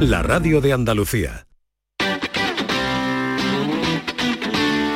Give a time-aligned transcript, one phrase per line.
[0.00, 1.46] la radio de Andalucía.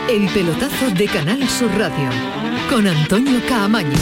[0.08, 2.08] El pelotazo de Canal Sur Radio
[2.70, 3.96] con Antonio Caamaño.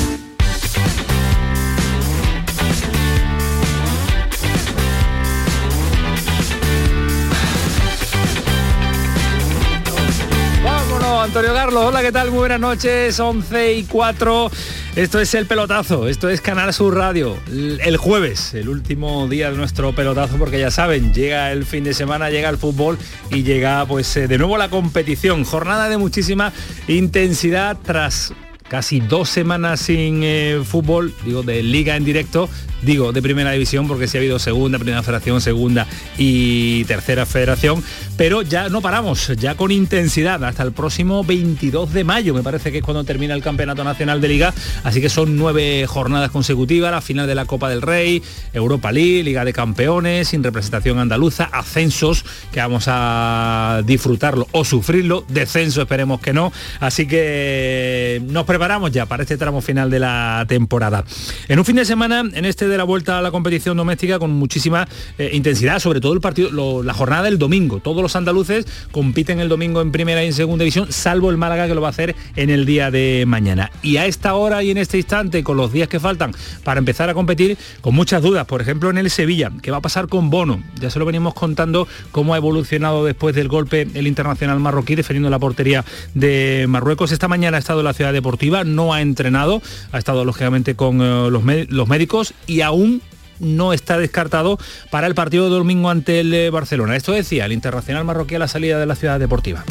[10.63, 11.85] Vámonos, Antonio Carlos.
[11.87, 12.31] Hola, ¿qué tal?
[12.31, 13.19] Muy buenas noches.
[13.19, 14.51] 11 y 4.
[14.97, 17.39] Esto es el pelotazo, esto es Canal Sur Radio.
[17.49, 21.95] El jueves, el último día de nuestro pelotazo, porque ya saben, llega el fin de
[21.95, 22.99] semana, llega el fútbol
[23.31, 25.45] y llega pues eh, de nuevo la competición.
[25.45, 26.53] Jornada de muchísima
[26.89, 28.35] intensidad tras
[28.69, 32.49] casi dos semanas sin eh, fútbol, digo, de liga en directo,
[32.83, 37.83] digo, de primera división, porque sí ha habido segunda, primera federación, segunda y tercera federación,
[38.17, 42.73] pero ya no paramos, ya con intensidad, hasta el próximo 22 de mayo, me parece
[42.73, 44.55] que es cuando termina el Campeonato Nacional de Liga,
[44.85, 49.23] así que son nueve jornadas consecutivas, la final de la Copa del Rey, Europa League,
[49.23, 56.21] Liga de Campeones, sin representación andaluza, ascensos, que vamos a disfrutarlo o sufrirlo, descenso esperemos
[56.21, 61.05] que no, así que nos preparamos ya para este tramo final de la temporada.
[61.49, 64.31] En un fin de semana, en este de la vuelta a la competición doméstica, con
[64.31, 67.81] muchísima eh, intensidad, sobre todo el partido, la jornada del domingo.
[67.81, 71.67] Todos los andaluces compiten el domingo en primera y en segunda división, salvo el Málaga
[71.67, 73.71] que lo va a hacer en el día de mañana.
[73.83, 76.33] Y a esta hora y en este instante, con los días que faltan
[76.65, 79.83] para empezar a competir, con muchas dudas, por ejemplo en el Sevilla, ¿qué va a
[79.83, 80.63] pasar con Bono?
[80.81, 85.31] Ya se lo venimos contando cómo ha evolucionado después del golpe el internacional marroquí defendiendo
[85.31, 85.85] la portería
[86.15, 87.13] de Marruecos.
[87.13, 89.63] Esta mañana ha estado en la ciudad deportiva no ha entrenado,
[89.93, 93.03] ha estado lógicamente con eh, los médicos y aún
[93.39, 94.59] no está descartado
[94.91, 96.97] para el partido de domingo ante el eh, Barcelona.
[96.97, 99.65] Esto decía el internacional marroquí a la salida de la ciudad deportiva.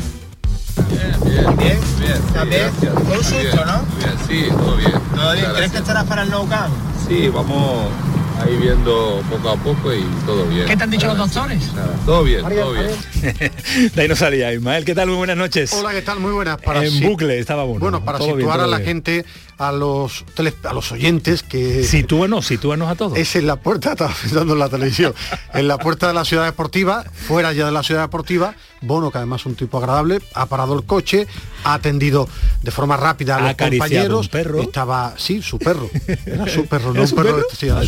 [0.90, 2.22] Bien, bien, bien, bien.
[2.34, 2.72] ¿También?
[2.82, 3.84] Todo susto, ¿no?
[3.98, 4.92] Bien, sí, todo bien.
[5.16, 5.46] ¿Todo bien?
[5.56, 6.74] ¿Crees que estarás para el Nou Camp?
[7.08, 7.92] Sí, vamos
[8.40, 10.66] ahí viendo poco a poco y todo bien.
[10.66, 11.74] ¿Qué te han dicho los doctores?
[11.74, 12.88] Nada, todo bien, todo bien.
[13.96, 14.86] de ahí no salía Ismael.
[14.86, 15.08] ¿Qué tal?
[15.08, 15.74] Muy buenas noches.
[15.74, 16.20] Hola, ¿qué tal?
[16.20, 16.58] Muy buenas.
[16.62, 17.80] Para en si- bucle estaba bueno.
[17.82, 18.88] Bueno, para Todo situar a la bien.
[19.04, 19.26] gente,
[19.58, 23.18] a los tele- a los oyentes que Sitúanos, sitúanos a todos.
[23.18, 25.14] es en la puerta, estaba pensando en la televisión,
[25.54, 29.18] en la puerta de la ciudad deportiva, fuera ya de la ciudad deportiva, Bono, que
[29.18, 31.28] además es un tipo agradable, ha parado el coche,
[31.64, 32.28] ha atendido
[32.64, 34.26] de forma rápida a los compañeros.
[34.28, 34.62] un perro.
[34.62, 35.90] Estaba, sí, su perro.
[36.26, 37.44] Era su perro, no ¿Era un perro, perro?
[37.58, 37.84] sí, era Ah,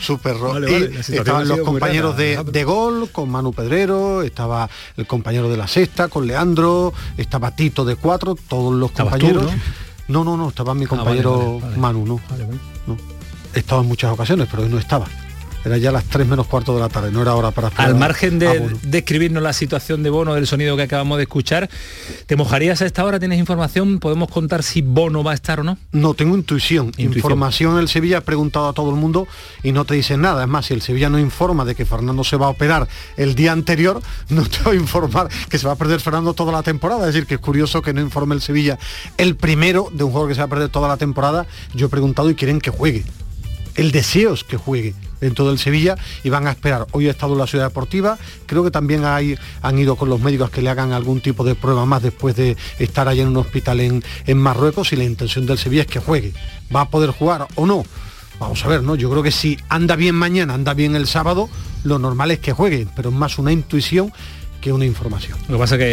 [0.00, 0.52] su, perro.
[0.52, 5.56] Vale, Y vale, estaban los compañeros de, gol, con Manu Pedrero, estaba el compañero de
[5.56, 9.44] la sexta, con Leandro, estaba Tito de cuatro, todos los tú, compañeros.
[10.08, 10.22] ¿no?
[10.22, 11.76] no, no, no, estaba mi Ah, compañero vale.
[11.76, 12.20] Manu, no.
[12.86, 12.96] No.
[13.54, 15.06] He estado en muchas ocasiones, pero hoy no estaba.
[15.66, 17.96] Era ya las 3 menos cuarto de la tarde, no era hora para esperar Al
[17.96, 21.68] margen de describirnos la situación de Bono, del sonido que acabamos de escuchar,
[22.26, 23.18] ¿te mojarías a esta hora?
[23.18, 23.98] ¿Tienes información?
[23.98, 25.76] ¿Podemos contar si Bono va a estar o no?
[25.90, 26.92] No, tengo intuición.
[26.98, 27.16] Intuición.
[27.16, 29.26] Información el Sevilla, he preguntado a todo el mundo
[29.64, 30.44] y no te dicen nada.
[30.44, 33.34] Es más, si el Sevilla no informa de que Fernando se va a operar el
[33.34, 36.62] día anterior, no te va a informar que se va a perder Fernando toda la
[36.62, 37.08] temporada.
[37.08, 38.78] Es decir, que es curioso que no informe el Sevilla
[39.16, 41.44] el primero de un juego que se va a perder toda la temporada.
[41.74, 43.02] Yo he preguntado y quieren que juegue.
[43.76, 46.86] El deseo es que juegue dentro del Sevilla y van a esperar.
[46.92, 50.20] Hoy ha estado en la ciudad deportiva, creo que también hay, han ido con los
[50.20, 53.36] médicos que le hagan algún tipo de prueba más después de estar allá en un
[53.36, 56.32] hospital en, en Marruecos y la intención del Sevilla es que juegue.
[56.74, 57.84] ¿Va a poder jugar o no?
[58.38, 58.96] Vamos a ver, ¿no?
[58.96, 61.48] Yo creo que si anda bien mañana, anda bien el sábado,
[61.84, 64.12] lo normal es que juegue, pero es más una intuición
[64.66, 65.38] que una información.
[65.48, 65.86] Lo que pasa es que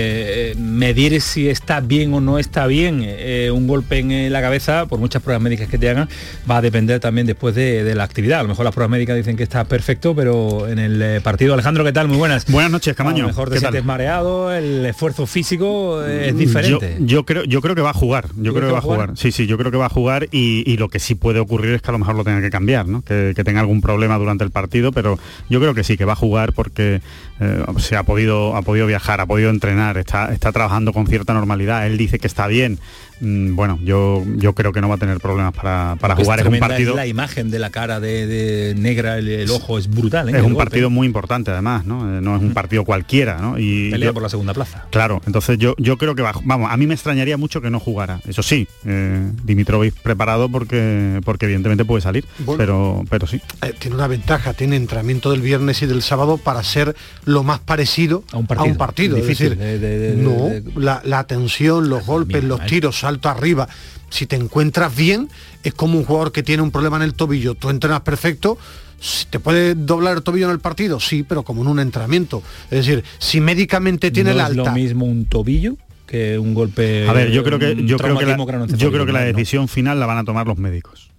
[0.51, 4.41] eh, medir si está bien o no está bien eh, un golpe en eh, la
[4.41, 6.09] cabeza, por muchas pruebas médicas que te hagan,
[6.50, 8.39] va a depender también después de, de la actividad.
[8.39, 11.83] A lo mejor las pruebas médicas dicen que está perfecto, pero en el partido, Alejandro,
[11.83, 12.07] ¿qué tal?
[12.07, 12.47] Muy buenas.
[12.47, 13.17] Buenas noches, Camaño.
[13.17, 13.73] A lo mejor te ¿Qué tal?
[13.73, 16.95] sientes mareado, el esfuerzo físico es Mm, diferente.
[17.01, 18.29] Yo, yo creo, yo creo que va a jugar.
[18.38, 19.12] Yo creo que va a jugar?
[19.17, 21.75] Sí, sí, yo creo que va a jugar y, y lo que sí puede ocurrir
[21.75, 23.03] es que a lo mejor lo tenga que cambiar, ¿no?
[23.03, 26.13] Que, que tenga algún problema durante el partido, pero yo creo que sí, que va
[26.13, 27.01] a jugar porque
[27.39, 31.34] eh, se ha podido, ha podido viajar, ha podido entrenar, está, está trabajando con cierta
[31.34, 31.85] normalidad.
[31.85, 32.79] Él dice que está bien.
[33.19, 36.40] Mm, bueno, yo, yo creo que no va a tener problemas para, para jugar.
[36.41, 36.96] Es un partido.
[36.96, 40.29] la imagen de la cara de, de negra, el, el ojo es brutal.
[40.29, 40.31] ¿eh?
[40.34, 40.69] Es El un golpe.
[40.69, 42.18] partido muy importante además, ¿no?
[42.18, 43.57] Eh, No es un partido cualquiera, ¿no?
[43.60, 44.86] Y Pelea yo- por la segunda plaza.
[44.92, 47.80] Claro, entonces yo, yo creo que va, vamos, a mí me extrañaría mucho que no
[47.80, 48.19] jugara.
[48.27, 52.57] Eso sí, eh, Dimitrovic preparado porque, porque evidentemente puede salir, Bueno.
[52.57, 53.42] pero, pero sí.
[53.62, 56.95] Eh, tiene una ventaja, tiene entrenamiento del viernes y del sábado para ser
[57.25, 59.16] lo más parecido A un partido.
[59.16, 63.04] Difícil decir, de- de- de- no, de- la, la tensión, los golpes, mira, los tiros,
[63.13, 63.68] salto arriba.
[64.10, 65.30] Si te encuentras bien,
[65.63, 67.56] es como un jugador que tiene un problema en el tobillo.
[67.56, 68.57] Tú entrenas perfecto,
[69.00, 71.00] si ¿te puede doblar el tobillo en el partido?
[71.00, 72.44] Sí, pero como en un entrenamiento.
[72.71, 74.63] Es decir, si médicamente tiene no el es alta...
[74.69, 78.25] lo mismo un tobillo que un golpe A ver, yo creo que yo creo que
[78.25, 78.38] la,
[78.68, 81.09] yo creo que la decisión final la van a tomar los médicos.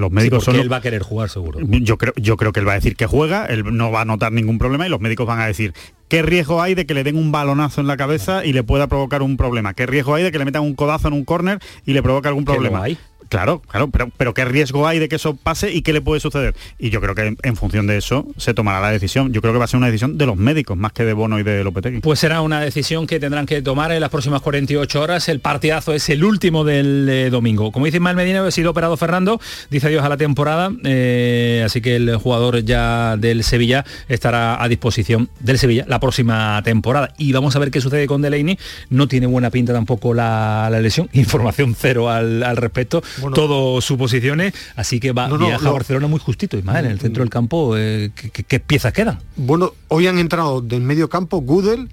[0.00, 0.56] Los médicos son.
[0.56, 1.60] él va a querer jugar seguro.
[1.62, 4.04] Yo creo, yo creo que él va a decir que juega, él no va a
[4.04, 5.74] notar ningún problema y los médicos van a decir
[6.10, 8.88] ¿Qué riesgo hay de que le den un balonazo en la cabeza y le pueda
[8.88, 9.74] provocar un problema?
[9.74, 12.26] ¿Qué riesgo hay de que le metan un codazo en un córner y le provoque
[12.26, 12.82] algún problema?
[12.82, 12.98] Hay?
[13.30, 16.18] Claro, claro, pero, pero ¿qué riesgo hay de que eso pase y qué le puede
[16.18, 16.56] suceder?
[16.80, 19.32] Y yo creo que en, función de eso se tomará la decisión.
[19.32, 21.38] Yo creo que va a ser una decisión de los médicos más que de Bono
[21.38, 22.00] y de Lopetegui.
[22.00, 25.28] Pues será una decisión que tendrán que tomar en las próximas 48 horas.
[25.28, 27.70] El partidazo es el último del eh, domingo.
[27.70, 29.40] Como dice Ismael Medina, ha sido operado Fernando,
[29.70, 34.66] dice adiós a la temporada, eh, así que el jugador ya del Sevilla estará a
[34.66, 37.14] disposición del Sevilla la próxima temporada.
[37.16, 38.58] Y vamos a ver qué sucede con Delaney.
[38.88, 41.08] No tiene buena pinta tampoco la, lesión.
[41.12, 46.76] Información cero al respecto todo suposiciones, así que va a Barcelona muy justito, y más
[46.76, 49.18] en el centro del campo, eh, ¿qué, piezas quedan?
[49.36, 51.88] Bueno, hoy han entrado del medio campo Gudel,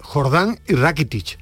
[0.00, 1.38] Jordán y Rakitic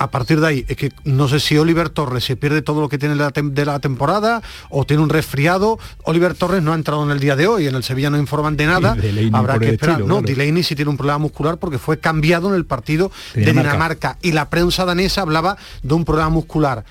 [0.00, 2.88] a partir de ahí, es que no sé si Oliver Torres se pierde todo lo
[2.88, 4.40] que tiene de la, temporada
[4.70, 5.78] o tiene un resfriado.
[6.04, 8.56] Oliver Torres no ha entrado en el día de hoy, en el Sevilla no informan
[8.56, 8.96] de nada.
[9.34, 10.00] Habrá que esperar.
[10.00, 14.16] no, Delaney sí tiene un problema muscular porque fue cambiado en el partido de Dinamarca.
[14.22, 16.86] Y la prensa danesa hablaba de un problema muscular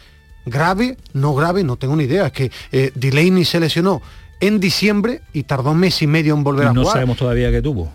[0.49, 2.27] grave, no grave, no tengo ni idea.
[2.27, 4.01] Es que eh, Delaney se lesionó
[4.39, 6.85] en diciembre y tardó un mes y medio en volver a jugar.
[6.85, 7.91] No sabemos todavía qué tuvo.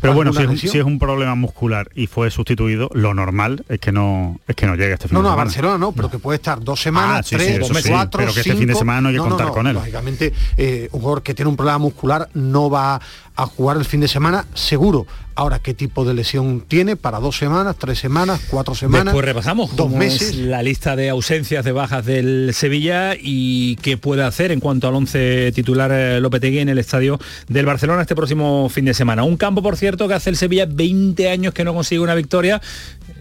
[0.00, 4.38] Pero bueno, si es, un problema muscular y fue sustituido, lo normal es que no
[4.46, 5.36] es que no llegue este fin no, de semana.
[5.36, 8.40] No, a Barcelona no, pero que puede estar dos semanas, ah, tres, cuatro, Pero que
[8.40, 9.74] este fin de semana no hay que contar con él.
[9.74, 13.00] Lógicamente, eh, un jugador que tiene un problema muscular no va
[13.38, 15.06] a jugar el fin de semana, seguro.
[15.36, 16.96] Ahora, ¿qué tipo de lesión tiene?
[16.96, 19.14] ¿Para dos semanas, tres semanas, cuatro semanas?
[19.14, 20.34] Pues repasamos dos meses.
[20.34, 24.96] la lista de ausencias de bajas del Sevilla y qué puede hacer en cuanto al
[24.96, 29.22] once titular eh, Lopetegui en el estadio del Barcelona este próximo fin de semana.
[29.22, 32.60] Un campo, por cierto, que hace el Sevilla 20 años que no consigue una victoria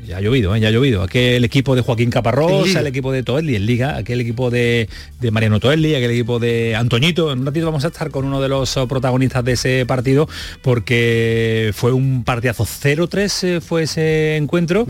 [0.07, 0.59] ya ha llovido, ¿eh?
[0.59, 1.03] ya ha llovido.
[1.03, 4.87] Aquel equipo de Joaquín Caparrós, el equipo de Toelli en Liga, aquel equipo de,
[5.31, 7.31] Mariano Toelli, aquel equipo de Antoñito.
[7.31, 10.29] En un ratito vamos a estar con uno de los protagonistas de ese partido
[10.61, 14.87] porque fue un partidazo 0-3 eh, fue ese encuentro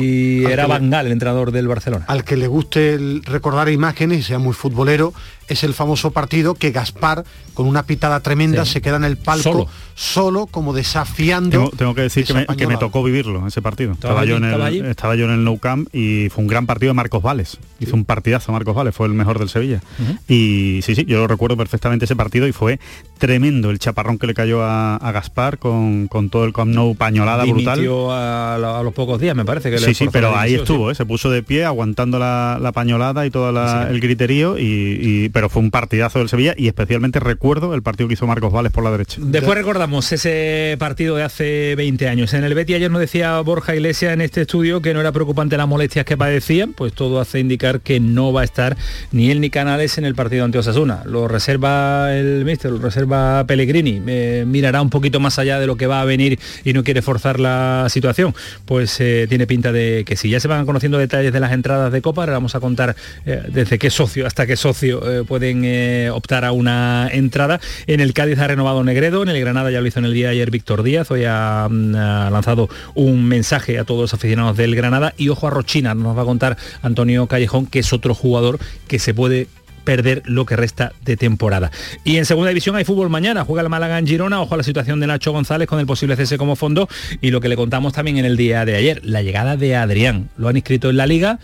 [0.00, 2.04] y era Bangal, el entrenador del Barcelona.
[2.06, 5.14] Al que le guste recordar imágenes y sea muy futbolero,
[5.48, 7.24] es el famoso partido que Gaspar,
[7.54, 11.70] con una pitada tremenda, se queda en el palco solo, como desafiando.
[11.76, 13.92] Tengo, que decir que me, tocó vivirlo, ese partido.
[13.92, 16.90] Estaba, yo en el, estaba, yo en el Nou Camp y fue un gran partido
[16.90, 17.58] de Marcos Vales.
[17.80, 19.80] Hizo un partidazo Marcos Vales, fue el mejor del Sevilla.
[20.28, 22.78] Y sí, sí, yo recuerdo perfectamente ese partido y fue
[23.18, 27.80] tremendo el chaparrón que le cayó a, Gaspar con, todo el Camp Nou pañolada brutal.
[28.10, 30.94] A, a, los pocos días, me parece que Sí, sí, pero ahí estuvo, ¿eh?
[30.94, 35.70] se puso de pie aguantando la, pañolada y todo el griterío y pero fue un
[35.70, 39.20] partidazo del Sevilla y especialmente recuerdo el partido que hizo Marcos Vales por la derecha.
[39.22, 42.34] Después recordamos ese partido de hace 20 años.
[42.34, 45.56] En el Betty ayer nos decía Borja Iglesias en este estudio que no era preocupante
[45.56, 48.76] las molestias que padecían, pues todo hace indicar que no va a estar
[49.12, 51.02] ni él ni Canales en el partido ante Osasuna.
[51.04, 54.00] Lo reserva el míster, lo reserva Pellegrini.
[54.44, 57.38] mirará un poquito más allá de lo que va a venir y no quiere forzar
[57.38, 58.34] la situación.
[58.64, 61.92] Pues eh, tiene pinta de que si ya se van conociendo detalles de las entradas
[61.92, 65.62] de Copa, ahora vamos a contar eh, desde qué socio hasta qué socio eh, pueden
[65.64, 67.60] eh, optar a una entrada.
[67.86, 70.28] En el Cádiz ha renovado Negredo, en el Granada ya lo hizo en el día
[70.28, 71.92] de ayer Víctor Díaz, hoy ha, mm,
[72.32, 76.22] lanzado un mensaje a todos los aficionados del Granada y ojo a Rochina, nos va
[76.22, 78.58] a contar Antonio Callejón, que es otro jugador
[78.88, 79.46] que se puede
[79.84, 81.70] perder lo que resta de temporada.
[82.04, 84.62] Y en segunda división hay fútbol mañana, juega el Málaga en Girona, ojo a la
[84.62, 86.88] situación de Nacho González con el posible cese como fondo
[87.22, 90.28] y lo que le contamos también en el día de ayer, la llegada de Adrián.
[90.36, 91.38] Lo han inscrito en la liga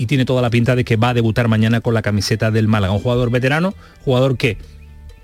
[0.00, 2.68] y tiene toda la pinta de que va a debutar mañana con la camiseta del
[2.68, 2.94] Málaga.
[2.94, 4.56] Un jugador veterano, jugador que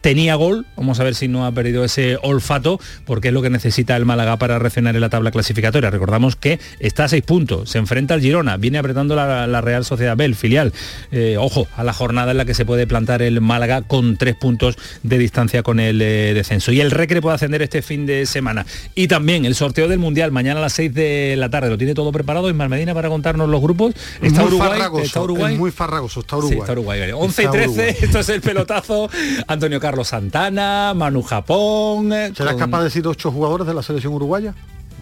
[0.01, 3.51] tenía gol, vamos a ver si no ha perdido ese olfato, porque es lo que
[3.51, 5.91] necesita el Málaga para reaccionar en la tabla clasificatoria.
[5.91, 10.17] Recordamos que está a seis puntos, se enfrenta al Girona, viene apretando la, Real Sociedad
[10.17, 10.73] B, el filial.
[11.11, 14.37] Eh, ojo, a la jornada en la que se puede plantar el Málaga con tres
[14.37, 16.71] puntos de distancia con el eh, descenso.
[16.73, 18.65] Y el Recre puede ascender este fin de semana.
[18.95, 21.69] Y también el sorteo del Mundial, mañana a las 6 de la tarde.
[21.71, 23.95] Lo tiene todo preparado Ismael Medina para contarnos los grupos.
[24.23, 25.57] Está Uruguay, está Uruguay.
[25.57, 26.59] muy farragoso, está Uruguay.
[26.61, 27.11] está Uruguay.
[27.13, 29.11] 11 y 13, esto es el pelotazo.
[29.49, 32.13] Antonio Carlos Santana, Manu Japón.
[32.13, 34.55] Eh, ¿Serás capaz de decir ocho jugadores de la selección uruguaya?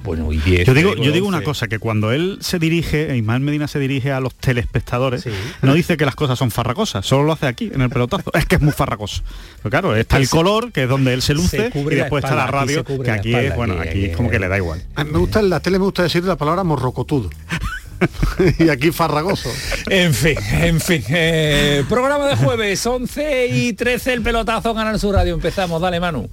[0.05, 3.41] Bueno, y yo digo, yo digo una cosa, que cuando él se dirige, e Ismael
[3.41, 5.27] Medina se dirige a los telespectadores,
[5.63, 8.31] no dice que las cosas son farragosas, solo lo hace aquí, en el pelotazo.
[8.35, 9.23] es que es muy farragoso.
[9.63, 12.47] Pero claro, está el color, que es donde él se luce, y después está la
[12.47, 14.83] radio, que aquí es, bueno, aquí es como que le da igual.
[14.95, 17.31] me gusta en la tele me gusta decir la palabra morrocotudo.
[18.59, 19.51] y aquí farragoso.
[19.89, 21.05] En fin, en fin.
[21.09, 25.35] Eh, programa de jueves, 11 y 13, el pelotazo Ganar su radio.
[25.35, 26.29] Empezamos, dale Manu.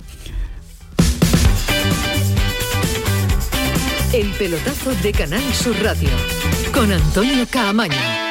[4.13, 6.09] El pelotazo de Canal Sur Radio
[6.73, 8.30] con Antonio Caamaño.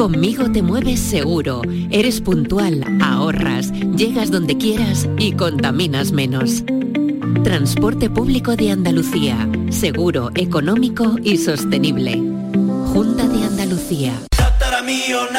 [0.00, 6.64] Conmigo te mueves seguro, eres puntual, ahorras, llegas donde quieras y contaminas menos.
[7.44, 12.12] Transporte público de Andalucía, seguro, económico y sostenible.
[12.94, 14.14] Junta de Andalucía.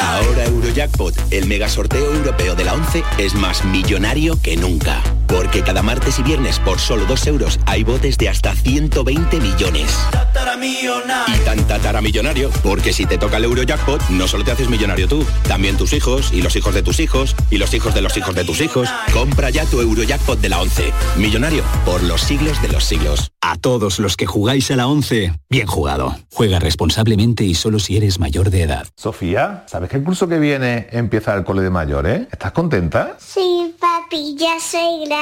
[0.00, 5.02] Ahora Eurojackpot, el mega sorteo europeo de la 11, es más millonario que nunca.
[5.32, 9.98] Porque cada martes y viernes por solo 2 euros hay botes de hasta 120 millones.
[11.26, 15.24] Y tan tataramillonario, porque si te toca el Eurojackpot, no solo te haces millonario tú,
[15.48, 18.34] también tus hijos, y los hijos de tus hijos, y los hijos de los hijos
[18.34, 18.88] de tus hijos.
[19.12, 20.92] Compra ya tu Eurojackpot de la 11.
[21.16, 23.32] Millonario por los siglos de los siglos.
[23.40, 26.16] A todos los que jugáis a la 11, bien jugado.
[26.32, 28.86] Juega responsablemente y solo si eres mayor de edad.
[28.96, 32.28] Sofía, ¿sabes que el curso que viene empieza el cole de mayores?
[32.30, 33.16] ¿Estás contenta?
[33.18, 35.21] Sí, papi, ya soy grande.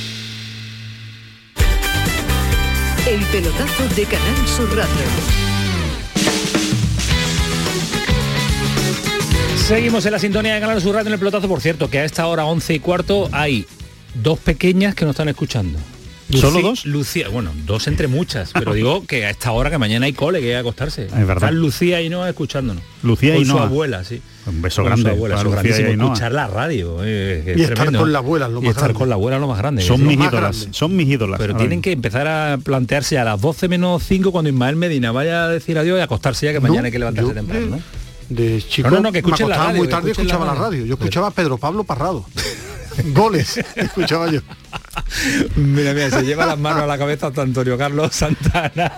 [3.07, 4.91] El pelotazo de Canal Sur Radio.
[9.57, 12.05] Seguimos en la sintonía de Canal Sur Radio en el pelotazo, por cierto, que a
[12.05, 13.65] esta hora 11 y cuarto hay
[14.13, 15.79] dos pequeñas que nos están escuchando.
[16.39, 16.85] ¿Solo dos?
[16.85, 20.39] Lucía, bueno, dos entre muchas, pero digo que a esta hora que mañana hay cole,
[20.39, 21.05] que hay que acostarse.
[21.05, 21.35] Es verdad.
[21.37, 22.83] Están Lucía y Noa escuchándonos.
[23.03, 24.21] Lucía y su abuela, sí.
[24.47, 26.97] Un beso Con su grande abuela, es Lucía y escuchar la radio.
[27.03, 27.99] eh, que es Y estar tremendo.
[27.99, 28.99] con la abuela, lo Y más estar grande.
[28.99, 29.81] con la abuela lo más grande.
[29.83, 30.67] Son mis ídolas, grande.
[30.71, 31.39] son mis ídolas.
[31.39, 35.43] Pero tienen que empezar a plantearse a las 12 menos 5 cuando Ismael Medina vaya
[35.45, 37.79] a decir adiós y acostarse ya que mañana No, hay que levantarse yo, temprano, ¿no?
[38.29, 40.85] De chico No, no, no, que me la radio, muy tarde y escuchaba la radio.
[40.85, 42.25] Yo escuchaba a Pedro Pablo Parrado.
[43.13, 44.41] Goles, escuchaba yo.
[45.55, 48.91] Mira, mira, se lleva las manos a la cabeza hasta Antonio Carlos Santana.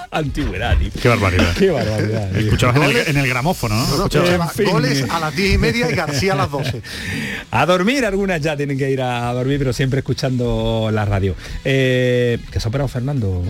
[0.10, 0.76] Antigüedad.
[1.00, 1.54] Qué barbaridad.
[1.56, 2.36] Qué barbaridad.
[2.36, 3.82] Escuchabas en el, en el gramófono, ¿no?
[3.88, 4.70] No, no, Escuchabas- escuchaba en fin.
[4.70, 6.82] goles a las diez y media y García a las 12.
[7.50, 11.34] A dormir, algunas ya tienen que ir a dormir, pero siempre escuchando la radio.
[11.64, 13.42] Eh, ¿Qué se ha operado Fernando?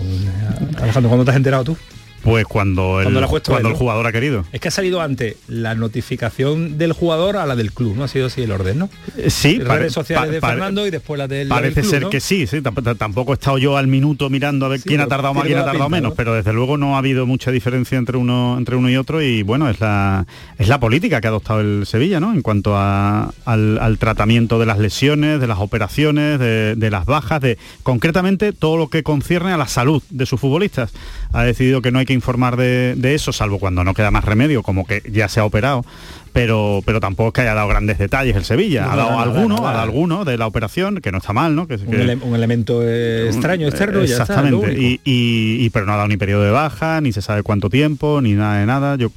[0.81, 1.77] Alejandro, ¿cuándo te has enterado tú?
[2.23, 3.13] Pues cuando el,
[3.47, 4.45] Cuando el jugador ha querido.
[4.51, 8.03] Es que ha salido antes la notificación del jugador a la del club, ¿no?
[8.03, 8.89] Ha sido así el orden, ¿no?
[9.17, 11.81] Eh, Sí, Redes pare- sociales de pare- Fernando y después la del la del Parece
[11.81, 12.09] club, ser ¿no?
[12.09, 12.61] que sí, sí.
[12.61, 15.57] Tampoco he estado yo al minuto mirando a ver Sí, quién ha tardado más, quién
[15.57, 16.15] ha tardado pinta, menos, ¿no?
[16.15, 19.43] pero desde luego no ha habido mucha diferencia entre uno, entre uno y otro y
[19.43, 20.25] bueno, es la,
[20.57, 22.33] es la política que ha adoptado el Sevilla, ¿no?
[22.33, 27.05] En cuanto a- al, al tratamiento de las lesiones, de las operaciones, de, de las
[27.05, 30.91] bajas, de concretamente todo lo que concierne a la salud de sus futbolistas.
[31.33, 34.25] Ha decidido que no hay que informar de, de eso, salvo cuando no queda más
[34.25, 35.85] remedio, como que ya se ha operado.
[36.33, 38.85] Pero, pero tampoco es que haya dado grandes detalles el Sevilla.
[38.85, 41.33] No, ha dado no, no, alguno, ha dado alguno de la operación, que no está
[41.33, 41.67] mal, ¿no?
[41.67, 44.73] Que, Un, que- ele- un elemento eh, extraño, externo, y ya está, Exactamente.
[44.81, 47.69] y, y- y- pero no ha dado ni periodo de baja, ni se sabe cuánto
[47.69, 48.95] tiempo, ni nada de nada.
[48.95, 49.11] Yo,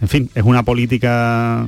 [0.00, 1.66] en fin, es una política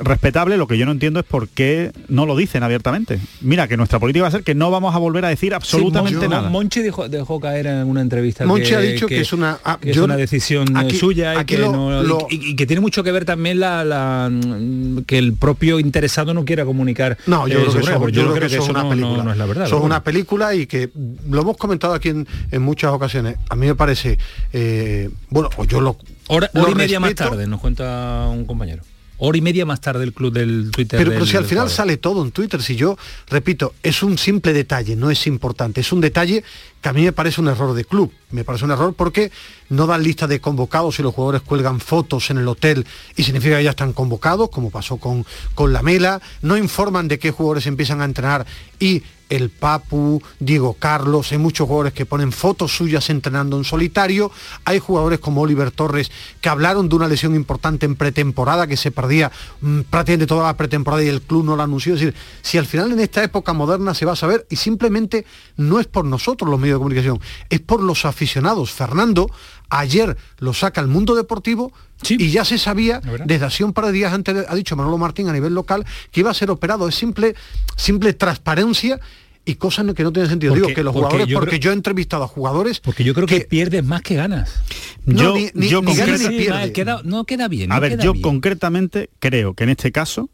[0.00, 3.18] respetable, lo que yo no entiendo es por qué no lo dicen abiertamente.
[3.40, 6.20] Mira, que nuestra política va a ser que no vamos a volver a decir absolutamente
[6.20, 6.48] Sí, nada.
[6.48, 9.78] Monchi dejó, dejó caer en una entrevista Monchi que, ha dicho que es una- ah,
[9.80, 12.66] que es yo- una decisión aquí- suya y aquí lo- no- lo- y- y que
[12.66, 17.18] tiene mucho que ver también la, la- mm, que el propio interesado no quiera comunicar
[17.26, 19.16] No, yo eh, creo que eso, porque yo creo que eso es una no- película.
[19.18, 19.64] no, no es la verdad.
[19.66, 20.04] Eso es pero una bueno.
[20.04, 20.90] película y que
[21.30, 23.36] lo hemos comentado aquí en, en muchas ocasiones.
[23.48, 24.18] A mí me parece,
[24.52, 25.96] eh, bueno, o yo lo
[26.28, 28.82] Hora, hora y media más tarde, nos cuenta un compañero.
[29.24, 30.98] Hora y media más tarde el club del Twitter.
[30.98, 32.98] Pero, del- pero si al final sale todo en Twitter, si yo,
[33.28, 36.42] repito, es un simple detalle, no es importante, es un detalle
[36.80, 39.30] que a mí me parece un error de club, me parece un error porque
[39.68, 43.58] no dan lista de convocados y los jugadores cuelgan fotos en el hotel y significa
[43.58, 45.24] que ya están convocados, como pasó con,
[45.54, 48.44] con la Mela, no informan de qué jugadores empiezan a entrenar
[48.80, 49.02] y
[49.32, 54.30] el Papu, Diego Carlos, hay muchos jugadores que ponen fotos suyas entrenando en solitario,
[54.66, 56.12] hay jugadores como Oliver Torres
[56.42, 60.56] que hablaron de una lesión importante en pretemporada que se perdía mm, prácticamente toda la
[60.58, 63.54] pretemporada y el club no lo anunció, es decir, si al final en esta época
[63.54, 65.24] moderna se va a saber y simplemente
[65.56, 68.70] no es por nosotros los medios de comunicación, es por los aficionados.
[68.70, 69.30] Fernando
[69.70, 71.72] ayer lo saca el mundo deportivo
[72.08, 75.28] y ya se sabía desde hace un par de días antes, ha dicho Manolo Martín
[75.28, 76.88] a nivel local, que iba a ser operado.
[76.88, 77.34] Es simple,
[77.76, 79.00] simple transparencia
[79.44, 80.52] y cosas que no tienen sentido.
[80.52, 83.02] Porque- Digo que los porque jugadores, yo porque creo- yo he entrevistado a jugadores Porque
[83.04, 84.62] yo creo que, pierdes más que ganas.
[85.04, 86.50] No, Yo- ni- ni- yo ni ganas ni Sí, pierde.
[86.60, 87.72] mal, queda- no queda bien.
[87.72, 88.22] A no ver, yo bien.
[88.22, 90.30] concretamente creo que en este caso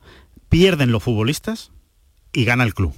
[0.51, 1.71] pierden los futbolistas
[2.33, 2.93] y gana el club.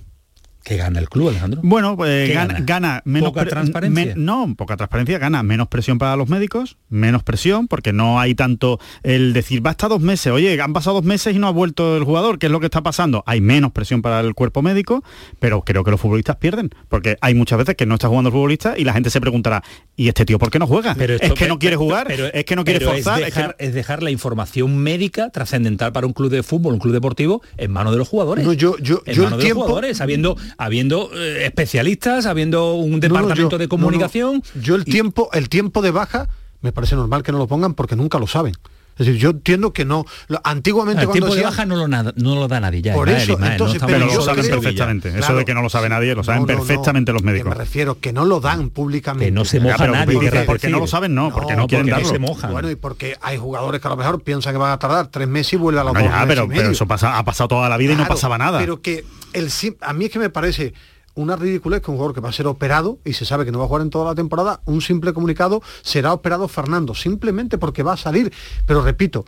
[0.62, 1.61] Que gana el club, Alejandro.
[1.64, 2.64] Bueno, pues ¿Qué gana, gana?
[2.67, 4.14] gana menos ¿Poca transparencia?
[4.17, 8.79] no, poca transparencia, gana menos presión para los médicos, menos presión, porque no hay tanto
[9.02, 11.97] el decir, va hasta dos meses, oye, han pasado dos meses y no ha vuelto
[11.97, 13.23] el jugador, ¿qué es lo que está pasando?
[13.26, 15.02] Hay menos presión para el cuerpo médico,
[15.38, 18.33] pero creo que los futbolistas pierden, porque hay muchas veces que no está jugando el
[18.35, 19.62] futbolista y la gente se preguntará,
[19.97, 20.95] ¿y este tío por qué no juega?
[20.95, 23.35] Pero es que no quiere jugar, pero- es que no quiere pero forzar, Es es
[23.35, 26.93] que dejar, es dejar la información médica trascendental para un club de fútbol, un club
[26.93, 28.45] deportivo, en manos de los jugadores.
[28.45, 32.26] No, yo- yo- en yo el manos de tiempo- los jugadores, habiendo, habiendo eh, especialistas,
[32.26, 33.69] habiendo un No, no, departamento yo- de no, no.
[33.69, 34.42] comunicación.
[34.61, 36.28] Yo el tiempo, el tiempo de baja
[36.62, 38.54] me parece normal que no lo pongan porque nunca lo saben.
[38.99, 40.04] Es decir, yo entiendo que no.
[40.28, 42.92] lo- Antiguamente El cuando tiempo de baja no lo, nada- no lo da nadie ya.
[42.92, 45.19] Por eso, entonces, estamos pero lo saben perfectamente.
[45.19, 47.26] Eso de que no lo sabe nadie, lo saben No, no, no, perfectamente los que
[47.26, 47.49] médicos.
[47.49, 49.25] me refiero que no lo dan públicamente.
[49.25, 50.45] Que no se moja pero nadie.
[50.45, 52.09] porque- no lo saben, no, porque no quieren porque darlo.
[52.11, 52.52] se mojan.
[52.52, 55.28] Bueno, y porque hay jugadores que a lo mejor piensan que van a tardar tres
[55.28, 56.61] meses y vuelve a los dos ya, meses pero, y medio.
[56.61, 58.59] pero eso pasa, ha pasado toda la vida y no pasaba nada.
[58.59, 60.75] Pero que el a mí es que me parece
[61.14, 63.58] una ridiculez que un jugador que va a ser operado y se sabe que no
[63.58, 67.82] va a jugar en toda la temporada, un simple comunicado será operado Fernando, simplemente porque
[67.82, 68.32] va a salir.
[68.66, 69.25] Pero repito,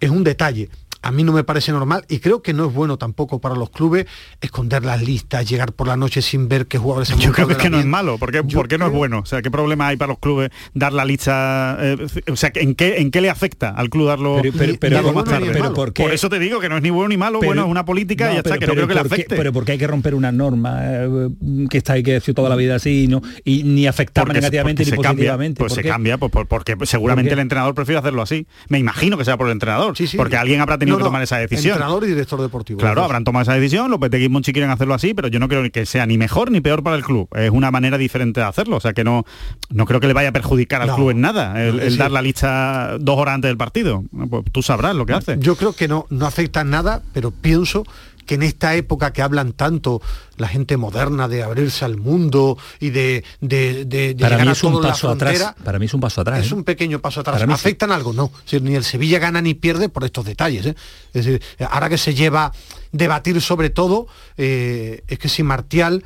[0.00, 0.68] es un detalle.
[1.02, 3.70] A mí no me parece normal y creo que no es bueno tampoco para los
[3.70, 4.06] clubes
[4.40, 7.52] esconder las listas, llegar por la noche sin ver qué jugadores han Yo creo que,
[7.54, 9.20] es que en no es malo, porque ¿por qué no es bueno?
[9.20, 11.76] O sea, ¿qué problema hay para los clubes dar la lista?
[11.80, 11.96] eh,
[12.30, 15.12] o sea, ¿en qué, ¿en qué le afecta al club darlo, Pero- pero- pero- darlo
[15.12, 15.52] más tarde?
[15.74, 16.02] ¿por qué?
[16.02, 17.84] Por eso te digo que no es ni bueno ni malo, Pero- bueno, es una
[17.84, 19.36] política y ya está, pero- que no creo que le ¿por qué- afecte.
[19.36, 21.28] Pero porque hay que romper una norma eh,
[21.70, 24.24] que está ahí que ha sido toda la vida así y, no, y ni afectar
[24.24, 25.58] Porque- negativamente porque ni se cambia, positivamente.
[25.60, 28.46] pues ¿Por se cambia, pues, por- porque seguramente el entrenador prefiere hacerlo así.
[28.68, 30.16] Me imagino que sea por el entrenador, Sí, sí.
[30.16, 31.74] porque alguien habrá tenido No, que tomar esa decisión.
[31.74, 32.78] Entrenador y director deportivo.
[32.80, 35.48] Claro, habrán tomado esa decisión, los Petegui y Monchi quieren hacerlo así, pero yo no
[35.48, 37.28] creo que sea ni mejor ni peor para el club.
[37.36, 39.24] Es una manera diferente de hacerlo, o sea que no,
[39.70, 40.96] no creo que le vaya a perjudicar al No.
[40.96, 41.96] club en nada el, No, el sí.
[41.98, 44.04] dar la lista dos horas antes del partido.
[44.30, 45.36] Pues tú sabrás lo que hace.
[45.38, 47.84] Yo creo que no, no afecta en nada, pero pienso
[48.28, 50.00] que en esta época que hablan tanto
[50.36, 54.48] la gente moderna de abrirse al mundo y de, de, de- de Para llegar mí
[54.50, 55.36] a es un en la paso atrás.
[55.38, 56.44] frontera, Para mí es un paso atrás.
[56.44, 56.54] es ¿eh?
[56.54, 57.34] un pequeño paso atrás.
[57.36, 57.60] Para mí sí.
[57.60, 58.12] ¿Afectan algo?
[58.12, 58.30] No.
[58.60, 60.66] Ni el Sevilla gana ni pierde por estos detalles.
[60.66, 60.76] ¿eh?
[61.14, 62.52] Es decir, ahora que se lleva
[62.92, 66.04] debatir sobre todo, eh, es que si Martial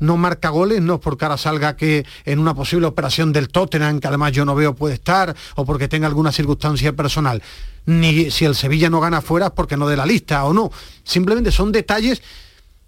[0.00, 4.00] no marca goles, no es porque ahora salga que en una posible operación del Tottenham,
[4.00, 7.42] que además yo no veo puede estar, o porque tenga alguna circunstancia personal.
[7.86, 10.70] Ni si el Sevilla no gana fuera es porque no de la lista o no.
[11.04, 12.22] Simplemente son detalles,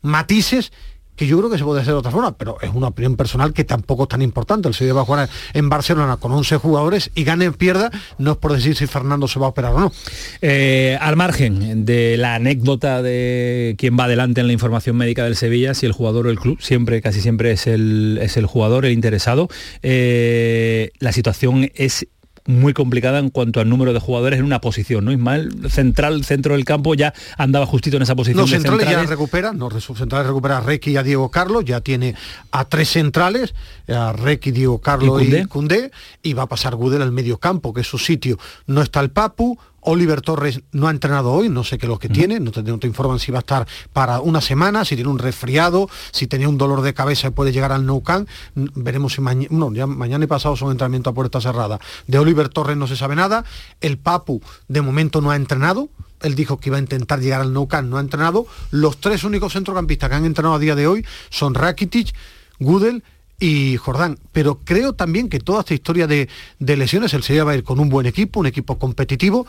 [0.02, 0.72] matices
[1.20, 3.52] que yo creo que se puede hacer de otra forma, pero es una opinión personal
[3.52, 4.68] que tampoco es tan importante.
[4.68, 8.32] El Sevilla va a jugar en Barcelona con 11 jugadores y gane o pierda, no
[8.32, 9.92] es por decir si Fernando se va a operar o no.
[10.40, 15.36] Eh, al margen de la anécdota de quién va adelante en la información médica del
[15.36, 18.86] Sevilla, si el jugador o el club, siempre, casi siempre es el, es el jugador,
[18.86, 19.50] el interesado,
[19.82, 22.06] eh, la situación es
[22.50, 25.12] muy complicada en cuanto al número de jugadores en una posición, ¿no?
[25.12, 28.38] Ismael, central, centro del campo, ya andaba justito en esa posición.
[28.38, 31.64] Los de centrales ya recuperan, no, los centrales recupera a Requi y a Diego Carlos,
[31.64, 32.14] ya tiene
[32.50, 33.54] a tres centrales,
[33.88, 35.44] a Requi, Diego Carlos ¿Y y?
[35.46, 35.90] Cundé,
[36.22, 38.38] y va a pasar Gudel al medio campo, que es su sitio.
[38.66, 41.98] No está el Papu, Oliver Torres no ha entrenado hoy, no sé qué es lo
[41.98, 44.94] que tiene, no te, no te informan si va a estar para una semana, si
[44.94, 48.28] tiene un resfriado, si tenía un dolor de cabeza y puede llegar al Nou Camp.
[48.54, 51.78] Veremos si mañana, no, ya mañana y pasado son entrenamientos a puerta cerrada.
[52.06, 53.44] De Oliver Torres no se sabe nada,
[53.80, 55.88] el Papu de momento no ha entrenado,
[56.22, 58.46] él dijo que iba a intentar llegar al Nou Camp, no ha entrenado.
[58.70, 62.14] Los tres únicos centrocampistas que han entrenado a día de hoy son Rakitic,
[62.58, 63.02] Gudel
[63.40, 64.18] y Jordán.
[64.32, 66.28] Pero creo también que toda esta historia de,
[66.60, 69.46] de lesiones, el Sevilla va a ir con un buen equipo, un equipo competitivo,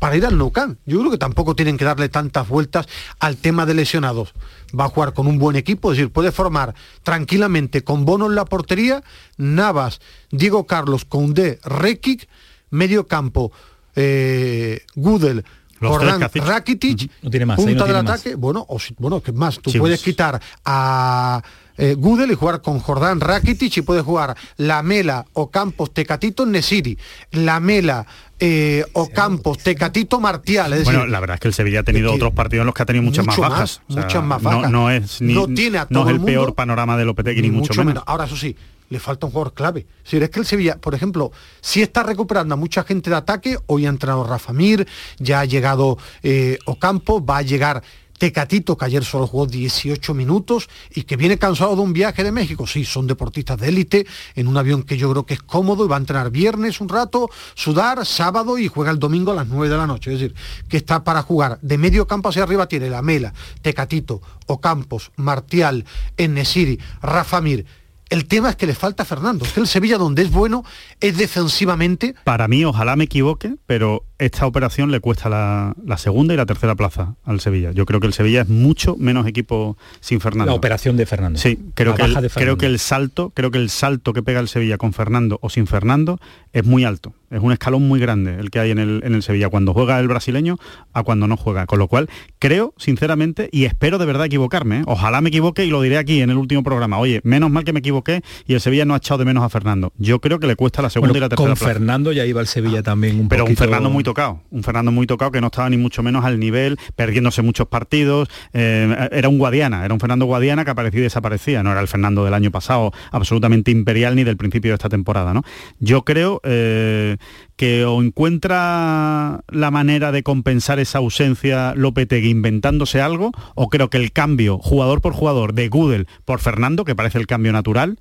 [0.00, 0.78] para ir al Nou Camp.
[0.84, 2.86] Yo creo que tampoco tienen que darle tantas vueltas
[3.20, 4.34] al tema de lesionados.
[4.78, 8.34] Va a jugar con un buen equipo, es decir, puede formar tranquilamente con Bono en
[8.34, 9.02] la portería,
[9.36, 12.28] Navas, Diego Carlos, Koundé, Rekic,
[12.70, 13.52] medio campo,
[13.94, 15.44] eh, Gudel,
[15.80, 16.20] Jordán.
[16.34, 18.12] Rakitic, No tiene más, ahí punta no del más.
[18.20, 20.04] ataque, bueno, o bueno, que más, tú Sí, puedes pues.
[20.12, 21.42] quitar a
[21.76, 26.96] eh, Gudel y jugar con Jordán Rakitic y puedes jugar Lamela, Ocampos, Tecatito, Nesiri,
[27.32, 28.06] Lamela,
[28.38, 32.12] eh, Ocampos, Tecatito, Martial, es decir, Bueno, la verdad es que el Sevilla ha tenido
[32.12, 33.80] otros partidos en los que ha tenido muchas mucho más bajas.
[33.88, 34.70] muchas más no- bajas.
[34.70, 37.50] No, es ni, No tiene a no es el, mundo, peor panorama de Lopetegui, ni,
[37.50, 38.02] mucho, menos.
[38.06, 38.56] Ahora, eso sí,
[38.90, 39.86] le falta un jugador clave.
[40.04, 43.58] Si es que el Sevilla, por ejemplo, si está recuperando a mucha gente de ataque,
[43.66, 44.86] hoy ha entrado Rafa Mir,
[45.18, 47.82] ya ha llegado eh, Ocampo, va a llegar
[48.18, 52.32] Tecatito, que ayer solo jugó 18 minutos y que viene cansado de un viaje de
[52.32, 52.66] México.
[52.66, 55.88] Sí, son deportistas de élite, en un avión que yo creo que es cómodo y
[55.88, 59.68] va a entrenar viernes un rato, sudar, sábado y juega el domingo a las 9
[59.68, 60.12] de la noche.
[60.12, 60.34] Es decir,
[60.68, 65.84] que está para jugar de medio campo hacia arriba tiene la Mela, Tecatito, Ocampos, Martial,
[66.16, 67.66] Enesiri, Rafa Mir.
[68.14, 69.44] El tema es que le falta a Fernando.
[69.44, 70.64] Es que el Sevilla donde es bueno
[71.00, 76.32] es defensivamente Para mí, ojalá me equivoque, pero esta operación le cuesta la, la segunda
[76.32, 77.72] y la tercera plaza al Sevilla.
[77.72, 80.52] Yo creo que el Sevilla es mucho menos equipo sin Fernando.
[80.52, 81.40] La operación de Fernando.
[81.40, 82.58] Sí, creo La que, baja el, de creo Fernando.
[82.58, 85.66] que el salto, creo que el salto que pega el Sevilla con Fernando o sin
[85.66, 86.20] Fernando
[86.52, 87.14] es muy alto.
[87.34, 89.98] Es un escalón muy grande el que hay en el, en el Sevilla cuando juega
[89.98, 90.56] el brasileño
[90.92, 91.66] a cuando no juega.
[91.66, 94.80] Con lo cual, creo, sinceramente, y espero de verdad equivocarme.
[94.80, 94.82] ¿eh?
[94.86, 96.98] Ojalá me equivoque y lo diré aquí en el último programa.
[96.98, 99.48] Oye, menos mal que me equivoqué y el Sevilla no ha echado de menos a
[99.48, 99.92] Fernando.
[99.98, 101.72] Yo creo que le cuesta la segunda Bueno, y la tercera con plaza.
[101.72, 105.06] Fernando ya iba el Sevilla también un Pero un Fernando muy tocado, un Fernando muy
[105.06, 109.38] tocado que no estaba ni mucho menos al nivel, perdiéndose muchos partidos, eh, era un
[109.38, 112.50] Guadiana, era un Fernando Guadiana que aparecía y desaparecía, no era el Fernando del año
[112.50, 115.34] pasado, absolutamente imperial ni del principio de esta temporada.
[115.34, 115.42] ¿no?
[115.80, 117.16] Yo creo eh,
[117.56, 123.98] que o encuentra la manera de compensar esa ausencia Lopetegui inventándose algo, o creo que
[123.98, 127.98] el cambio jugador por jugador de Gudel por Fernando, que parece el cambio natural,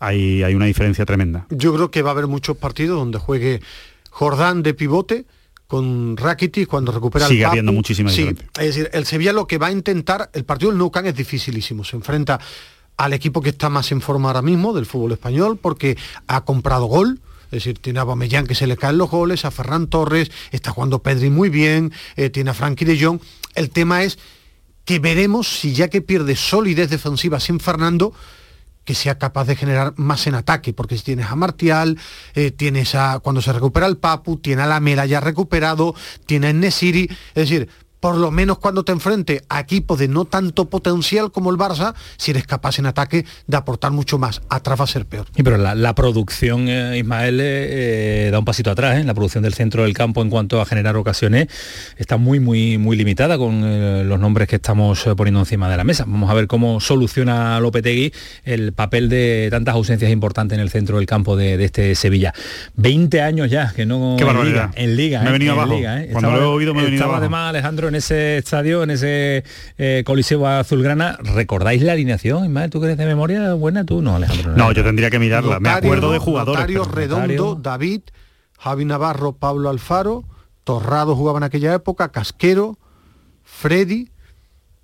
[0.00, 1.46] hay, hay una diferencia tremenda.
[1.50, 3.60] Yo creo que va a haber muchos partidos donde juegue
[4.10, 5.26] Jordán de pivote
[5.66, 7.52] con Rakitic cuando recupera Sigue el Papu.
[7.52, 8.28] habiendo muchísima Sí,
[8.60, 11.16] es decir, el Sevilla lo que va a intentar, el partido del Nou Camp es
[11.16, 12.38] dificilísimo, se enfrenta
[12.96, 15.96] al equipo que está más en forma ahora mismo del fútbol español porque
[16.28, 17.20] ha comprado gol,
[17.54, 20.72] es decir, tiene a Aubameyang que se le caen los goles, a Ferran Torres, está
[20.72, 23.20] jugando Pedri muy bien, eh, tiene a Frankie de Jong.
[23.54, 24.18] El tema es
[24.84, 28.12] que veremos si ya que pierde solidez defensiva sin Fernando,
[28.84, 31.96] que sea capaz de generar más en ataque, porque si tienes a Martial,
[32.34, 35.94] eh, tienes a, cuando se recupera el Papu, tiene a la Mela ya recuperado,
[36.26, 37.68] tiene a Nesiri, es decir,
[38.04, 41.94] por lo menos cuando te enfrente a equipos de no tanto potencial como el Barça,
[42.18, 45.24] si eres capaz en ataque de aportar mucho más, atrás va a ser peor.
[45.34, 48.98] Sí, pero la, la producción, eh, Ismael, eh, eh, da un pasito atrás.
[48.98, 49.04] ¿eh?
[49.04, 51.48] La producción del centro del campo en cuanto a generar ocasiones
[51.96, 55.84] está muy, muy, muy limitada con eh, los nombres que estamos poniendo encima de la
[55.84, 56.04] mesa.
[56.06, 58.12] Vamos a ver cómo soluciona Lopetegui
[58.44, 62.34] el papel de tantas ausencias importantes en el centro del campo de, de este Sevilla.
[62.74, 64.70] 20 años ya que no Qué en barbaridad.
[64.72, 65.22] Liga, en Liga.
[65.22, 65.74] Me he venido En abajo.
[65.74, 66.04] Liga.
[66.12, 67.22] Cuando lo he oído me he venido estaba abajo.
[67.22, 69.44] además Alejandro en ese estadio, en ese
[69.78, 71.16] eh, Coliseo Azulgrana.
[71.22, 72.44] ¿Recordáis la alineación?
[72.44, 73.84] Ismael, ¿tú que eres de memoria buena?
[73.84, 74.56] Tú no, Alejandro.
[74.56, 75.60] No, yo tendría que mirarla.
[75.60, 76.66] Me acuerdo de jugadores.
[76.90, 78.02] Redondo, David,
[78.58, 80.24] Javi Navarro, Pablo Alfaro,
[80.64, 82.78] Torrado jugaba en aquella época, Casquero,
[83.44, 84.10] Freddy,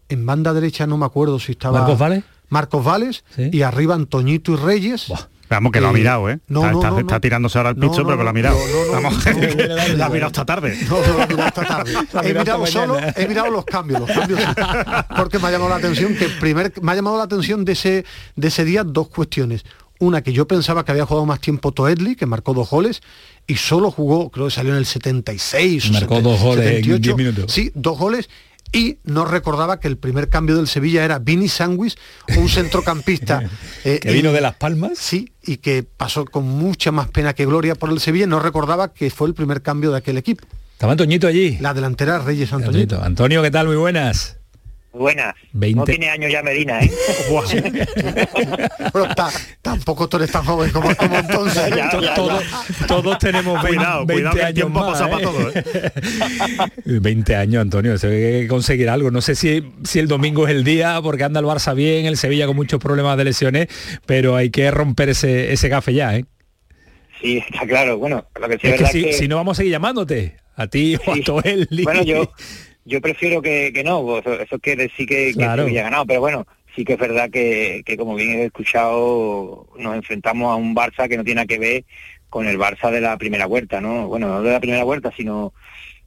[0.08, 1.80] en banda derecha no me acuerdo si estaba...
[1.80, 2.24] ¿Marcos Vales?
[2.48, 5.12] Marcos Vales, y arriba Antoñito y Reyes.
[5.50, 6.38] Vamos, que lo ha Eh, mirado, ¿eh?
[6.48, 7.20] no, está, no, está- no, está no.
[7.20, 8.56] tirándose ahora al No, picho, no, pero que lo ha mirado.
[8.56, 10.78] no, no, Vamos, no, no, lo ha mirado esta tarde.
[10.88, 11.92] No, no, lo he mirado esta tarde.
[11.96, 14.40] Ha he mirado mirado esta solo, he mirado los cambios, los cambios
[15.16, 18.04] porque me ha llamado la atención que primer, me ha llamado la atención de ese,
[18.36, 19.64] de ese día dos cuestiones.
[19.98, 23.02] Una que yo pensaba que había jugado más tiempo Toedli, que marcó dos goles,
[23.46, 25.90] y solo jugó, creo que salió en el 76.
[25.90, 27.00] o Marcó 70, dos goles en 78.
[27.02, 27.52] 10 minutos.
[27.52, 28.30] Sí, dos goles.
[28.72, 31.96] Y no recordaba que el primer cambio del Sevilla era Vini Sandwich,
[32.36, 33.42] un centrocampista.
[33.84, 34.98] eh, Que vino de Las Palmas.
[34.98, 38.26] Sí, y que pasó con mucha más pena que gloria por el Sevilla.
[38.26, 40.44] No recordaba que fue el primer cambio de aquel equipo.
[40.72, 41.58] Estaba Antoñito allí.
[41.60, 42.96] La delantera Reyes Antoñito.
[42.96, 43.04] Antoñito.
[43.04, 43.66] Antonio, ¿qué tal?
[43.66, 44.36] Muy buenas.
[44.92, 45.34] Buenas.
[45.52, 45.76] 20.
[45.78, 46.90] No tiene años ya Medina, ¿eh?
[48.92, 49.30] Pero ta-
[49.62, 51.70] tampoco tú eres tan joven como, como entonces.
[51.70, 52.14] Ya, ya, ya.
[52.14, 52.42] Todos,
[52.88, 55.24] todos tenemos 20, Cuidado, 20 cuidado que el años tiempo más, pasa para ¿eh?
[55.24, 56.98] todo, ¿eh?
[57.00, 59.10] 20 años, Antonio, eso hay que conseguir algo.
[59.10, 62.16] No sé si, si el domingo es el día, porque anda el Barça bien, el
[62.16, 63.68] Sevilla con muchos problemas de lesiones,
[64.06, 66.24] pero hay que romper ese, ese gafe ya, ¿eh?
[67.20, 67.98] Sí, está claro.
[67.98, 69.12] Bueno, lo que sí es, es que si, que...
[69.12, 70.36] si no vamos a seguir llamándote.
[70.56, 71.84] A ti o a Toelli.
[71.84, 72.30] Bueno, yo,
[72.90, 75.66] yo prefiero que, que no, eso, quiere decir que, Claro.
[75.66, 79.94] que ganado, pero bueno, sí que es verdad que, que como bien he escuchado, nos
[79.94, 81.84] enfrentamos a un Barça que no tiene nada que ver
[82.28, 84.08] con el Barça de la primera vuelta, ¿no?
[84.08, 85.52] Bueno, no de la primera vuelta, sino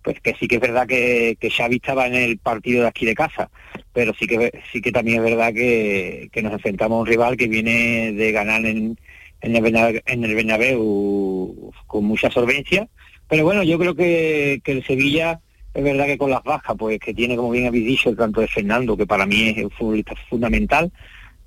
[0.04, 3.06] pues que sí que es verdad que, que Xavi estaba en el partido de aquí
[3.06, 3.50] de casa,
[3.93, 7.38] pero sí que sí que también es verdad que, que nos enfrentamos a un rival
[7.38, 9.00] que viene de ganar en,
[9.39, 12.89] en, el, Bernabéu, en el Bernabéu con mucha solvencia,
[13.30, 15.39] pero bueno, yo creo que, que el Sevilla
[15.74, 18.42] es verdad que con las bajas, pues que tiene, como bien habéis dicho, el tanto
[18.42, 20.92] de Fernando, que para mí es un futbolista fundamental,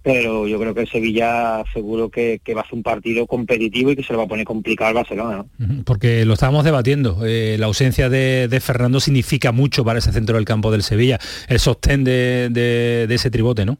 [0.03, 3.91] pero yo creo que el Sevilla seguro que, que va a ser un partido competitivo
[3.91, 5.83] y que se lo va a poner complicado al Barcelona, ¿no?
[5.85, 7.19] Porque lo estábamos debatiendo.
[7.27, 11.19] eh, la ausencia de, de Fernando significa mucho para ese centro del campo del Sevilla.
[11.49, 13.79] El sostén de, de- de ese tribote, ¿no?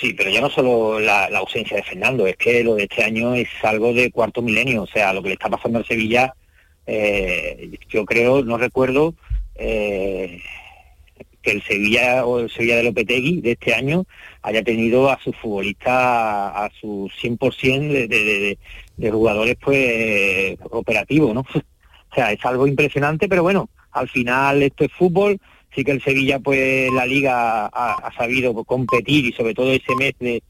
[0.00, 3.04] Sí, pero ya no solo la, la ausencia de Fernando, es que lo de este
[3.04, 6.34] año es algo de cuarto milenio, o sea, lo que le está pasando al Sevilla,
[6.86, 9.14] eh, yo creo, no recuerdo
[9.54, 10.40] eh,
[11.42, 14.04] que el Sevilla o el Sevilla de Lopetegui de este año
[14.42, 18.58] haya tenido a sus futbolistas a, su 100% de, de,
[18.96, 21.44] de- jugadores pues operativos, ¿no?
[22.10, 25.36] O sea, es algo impresionante, pero bueno, al final esto es fútbol,
[25.74, 30.14] sí que el Sevilla pues la liga ha sabido competir y sobre todo ese mes
[30.20, 30.40] de,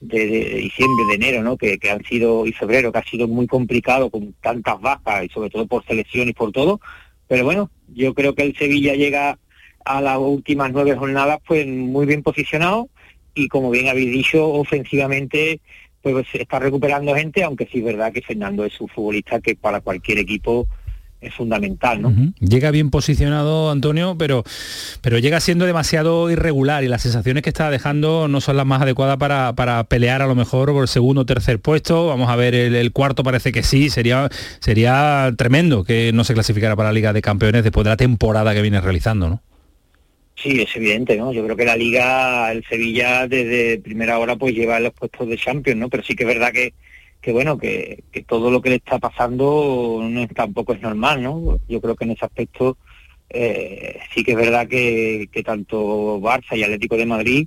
[0.00, 1.56] de, diciembre, de enero, ¿no?
[1.56, 5.28] Que, que han sido, y febrero, que ha sido muy complicado con tantas bajas y
[5.28, 6.80] sobre todo por selección y por todo.
[7.26, 9.38] Pero bueno, yo creo que el Sevilla llega
[9.84, 12.88] a las últimas nueve jornadas pues muy bien posicionado
[13.34, 15.60] y como bien habéis dicho, ofensivamente
[16.02, 19.80] pues está recuperando gente, aunque sí es verdad que Fernando es un futbolista que para
[19.80, 20.66] cualquier equipo
[21.20, 22.12] es fundamental, ¿no?
[22.38, 24.44] Llega bien posicionado Antonio, pero,
[25.00, 28.82] pero llega siendo demasiado irregular y las sensaciones que está dejando no son las más
[28.82, 32.06] adecuadas para, para pelear a lo mejor por el segundo o tercer puesto.
[32.06, 34.28] Vamos a ver, el, el cuarto parece que sí, sería,
[34.60, 38.54] sería tremendo que no se clasificara para la Liga de Campeones después de la temporada
[38.54, 39.42] que viene realizando, ¿no?
[40.40, 41.32] Sí, es evidente, ¿no?
[41.32, 45.36] Yo creo que la Liga, el Sevilla desde primera hora pues lleva los puestos de
[45.36, 45.88] Champions, ¿no?
[45.88, 46.74] Pero sí que es verdad que,
[47.28, 51.22] que bueno, que, que todo lo que le está pasando no es, tampoco es normal,
[51.22, 51.58] ¿no?
[51.68, 52.78] Yo creo que en ese aspecto
[53.28, 57.46] eh, sí que es verdad que, que tanto Barça y Atlético de Madrid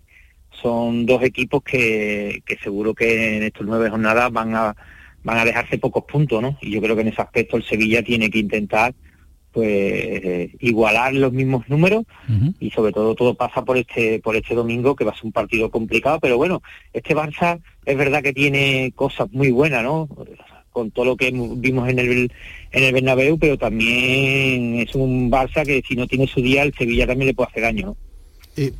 [0.51, 4.75] son dos equipos que, que seguro que en estos nueve jornadas van a
[5.23, 6.59] van a dejarse pocos puntos, ¿no?
[6.61, 8.93] Y yo creo que en ese aspecto el Sevilla tiene que intentar
[9.51, 12.05] pues eh, igualar los mismos números
[12.59, 15.31] y sobre todo todo pasa por este por este domingo que va a ser un
[15.31, 16.61] partido complicado pero bueno
[16.93, 20.07] este Barça es verdad que tiene cosas muy buenas no
[20.71, 22.31] con todo lo que vimos en el
[22.71, 26.73] en el Bernabéu pero también es un Barça que si no tiene su día el
[26.73, 27.97] Sevilla también le puede hacer daño ¿no?
[28.55, 28.73] Eh,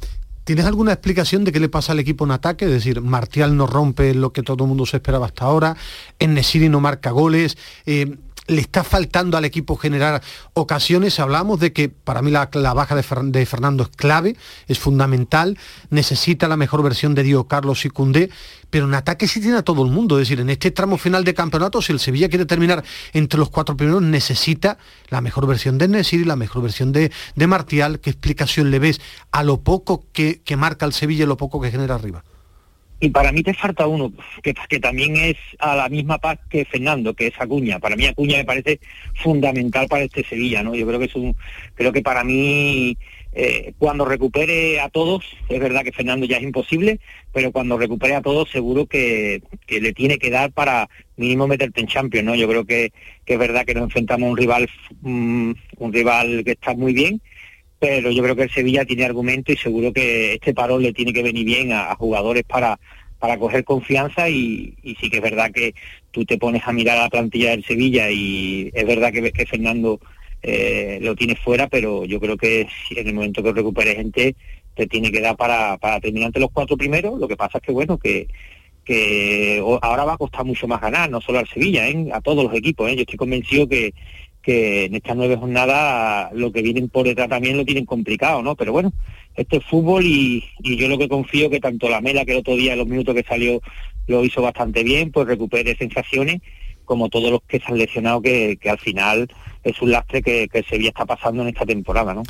[0.44, 2.66] ¿Tienes alguna explicación de qué le pasa al equipo en ataque?
[2.66, 5.78] Es decir, Martial no rompe lo que todo el mundo se esperaba hasta ahora,
[6.20, 8.16] Nesiri no marca goles, eh,
[8.48, 10.22] le está faltando al equipo generar
[10.54, 11.20] ocasiones.
[11.20, 14.36] Hablamos de que para mí la, la baja de, de Fernando es clave,
[14.68, 15.58] es fundamental,
[15.90, 18.30] necesita la mejor versión de Diego Carlos y Cundé,
[18.70, 20.18] pero en ataque sí tiene a todo el mundo.
[20.18, 23.50] Es decir, en este tramo final de campeonato, si el Sevilla quiere terminar entre los
[23.50, 24.78] cuatro primeros, necesita
[25.10, 28.00] la mejor versión de Nesiri, la mejor versión de, de Martial.
[28.00, 29.02] ¿Qué explicación le ves
[29.32, 32.24] a lo poco que, que marca el Sevilla y lo poco que genera arriba?
[33.04, 37.16] Y para mí te falta uno, que, también es a la misma paz que Fernando,
[37.16, 37.80] que es Acuña.
[37.80, 38.80] Para mí Acuña me parece
[39.16, 40.76] fundamental para este Sevilla, ¿no?
[40.76, 41.36] Yo creo que es un,
[41.74, 42.96] creo que para mí
[43.34, 47.00] eh, cuando recupere a todos, es verdad que Fernando ya es imposible,
[47.34, 50.88] pero cuando recupere a todos seguro que, le tiene que dar para
[51.18, 52.36] mínimo meterte en Champions, ¿no?
[52.36, 52.94] Yo creo que,
[53.26, 54.70] que es verdad que nos enfrentamos a un rival,
[55.02, 57.20] mm, un rival que está muy bien,
[57.82, 61.12] pero yo creo que el Sevilla tiene argumento y seguro que este parón le tiene
[61.12, 62.80] que venir bien a, jugadores para
[63.18, 65.74] para coger confianza y, sí que es verdad que
[66.12, 69.46] tú te pones a mirar a la plantilla del Sevilla y es verdad que, que
[69.48, 70.00] Fernando
[70.44, 74.36] eh, lo tiene fuera, pero yo creo que en el momento que recupere gente
[74.76, 77.64] te tiene que dar para, para terminar entre los cuatro primeros, lo que pasa es
[77.64, 78.28] que bueno, que
[79.82, 82.10] ahora va a costar mucho más ganar, no solo al Sevilla, ¿eh?
[82.14, 82.90] a todos los equipos.
[82.90, 82.96] ¿eh?
[82.96, 83.94] Yo estoy convencido que,
[84.42, 88.56] que en estas nueve jornadas lo que vienen por detrás también lo tienen complicado, ¿no?
[88.56, 88.94] Pero bueno,
[89.36, 92.40] este es fútbol y, y yo lo que confío que tanto la Mela, que el
[92.40, 93.62] otro día, en los minutos que salió,
[94.08, 96.42] lo hizo bastante bien, pues recupere sensaciones,
[96.86, 99.30] como todos los que se han lesionado, que, que al final
[99.64, 102.24] es un lastre que, que Sevilla está pasando en esta temporada, ¿no?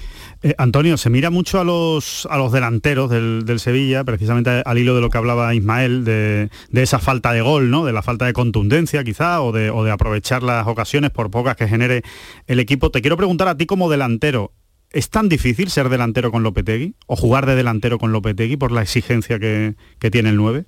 [0.43, 4.77] Eh, Antonio, se mira mucho a los, a los delanteros del, del Sevilla, precisamente al
[4.77, 7.85] hilo de lo que hablaba Ismael, de, de esa falta de gol, ¿no?
[7.85, 11.55] de la falta de contundencia quizá, o de, o de aprovechar las ocasiones por pocas
[11.55, 12.03] que genere
[12.47, 12.91] el equipo.
[12.91, 14.51] Te quiero preguntar a ti como delantero,
[14.91, 16.95] ¿es tan difícil ser delantero con Lopetegui?
[17.05, 20.65] ¿O jugar de delantero con Lopetegui por la exigencia que, que tiene el 9?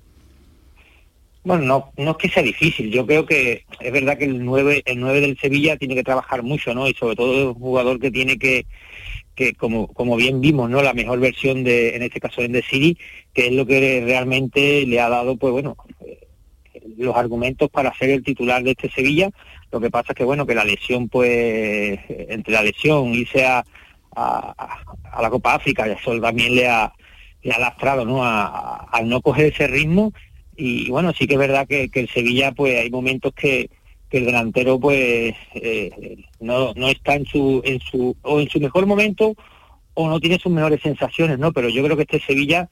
[1.44, 4.82] Bueno, no, no es que sea difícil, yo creo que es verdad que el 9,
[4.86, 6.88] el 9 del Sevilla tiene que trabajar mucho, ¿no?
[6.88, 8.64] Y sobre todo es un jugador que tiene que,
[9.34, 10.80] que como, como bien vimos, ¿no?
[10.80, 12.96] La mejor versión de, en este caso en The City,
[13.34, 15.76] que es lo que realmente le ha dado, pues bueno,
[16.06, 16.18] eh,
[16.96, 19.30] los argumentos para ser el titular de este Sevilla.
[19.70, 23.62] Lo que pasa es que bueno, que la lesión, pues, entre la lesión sea
[24.16, 26.90] a, a, la Copa África, eso también le ha,
[27.42, 28.24] le ha lastrado, ¿no?
[28.24, 30.14] Al no coger ese ritmo
[30.56, 33.70] y bueno, sí que es verdad que, el Sevilla pues hay momentos que,
[34.10, 38.86] el delantero pues eh, no, no está en su, en su, o en su mejor
[38.86, 39.34] momento
[39.94, 41.52] o no tiene sus mejores sensaciones, ¿no?
[41.52, 42.68] Pero yo creo que este Sevilla,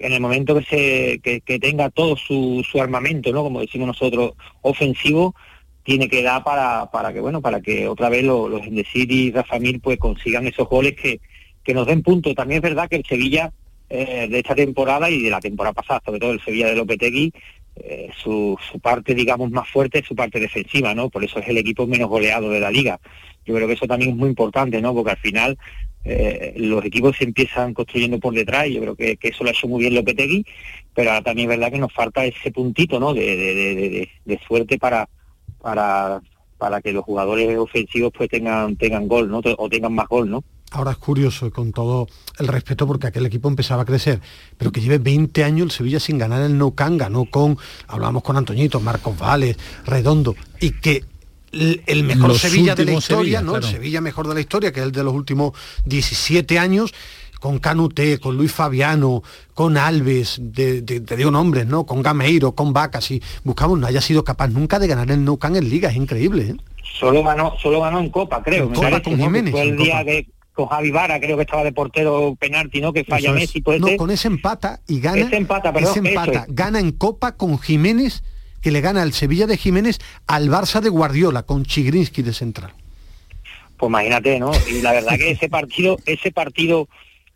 [0.00, 3.44] en el momento que se, que, que tenga todo su, su armamento, ¿no?
[3.44, 4.32] Como decimos nosotros,
[4.62, 5.36] ofensivo,
[5.84, 9.58] tiene que dar para, para que bueno, para que otra vez los, los y Rafa
[9.58, 11.20] Mir pues consigan esos goles que,
[11.62, 12.34] que nos den puntos.
[12.34, 13.52] También es verdad que el Sevilla
[13.94, 17.30] eh, de esta temporada y de la temporada pasada, sobre todo el Sevilla de Lopetegui,
[17.76, 21.10] eh, su, parte, digamos, más fuerte es su parte defensiva, ¿no?
[21.10, 22.98] Por eso es el equipo menos goleado de la liga.
[23.44, 24.94] Yo creo que eso también es muy importante, ¿no?
[24.94, 25.58] Porque al final
[26.04, 29.52] eh, los equipos se empiezan construyendo por detrás yo creo que, que, eso lo ha
[29.52, 30.46] hecho muy bien Lopetegui,
[30.94, 33.12] pero ahora también es verdad que nos falta ese puntito, ¿no?
[33.12, 35.06] De, de, de, de suerte para,
[35.60, 36.22] para,
[36.56, 39.42] para que los jugadores ofensivos pues tengan, tengan gol, ¿no?
[39.58, 40.42] O tengan más gol, ¿no?
[40.72, 42.08] Ahora es curioso y con todo
[42.38, 44.20] el respeto porque aquel equipo empezaba a crecer,
[44.56, 48.22] pero que lleve 20 años el Sevilla sin ganar el No Can, ganó con, hablamos
[48.22, 51.04] con Antoñito, Marcos Vales, Redondo, y que
[51.52, 53.52] el, mejor los Sevilla de la historia, Sevilla, ¿no?
[53.52, 53.66] Claro.
[53.66, 55.52] El Sevilla mejor de la historia, que es el de los últimos
[55.84, 56.94] 17 años,
[57.40, 61.84] con Canuté, con Luis Fabiano, con Alves, de, de, te digo nombres, ¿no?
[61.84, 65.36] Con Gameiro, con Vacas, y buscamos, no haya sido capaz nunca de ganar el No
[65.36, 66.56] Can en Liga, es increíble, ¿eh?
[66.98, 68.64] Solo ganó, solo ganó en Copa, creo.
[68.64, 69.50] En Copa parece, con Jiménez.
[69.50, 70.04] Fue el día Copa.
[70.04, 72.92] que con Javi Vara, creo que estaba de portero penalti, ¿no?
[72.92, 73.96] Que falla Messi, puede No, ser.
[73.96, 75.22] con ese empata y gana.
[75.22, 76.54] Ese empata, perdón, ese empata, es.
[76.54, 78.22] gana en Copa con Jiménez,
[78.60, 82.72] que le gana al Sevilla de Jiménez al Barça de Guardiola, con Chigrinsky de central.
[83.76, 84.52] Pues imagínate, ¿no?
[84.70, 86.88] Y la verdad que ese partido, ese partido,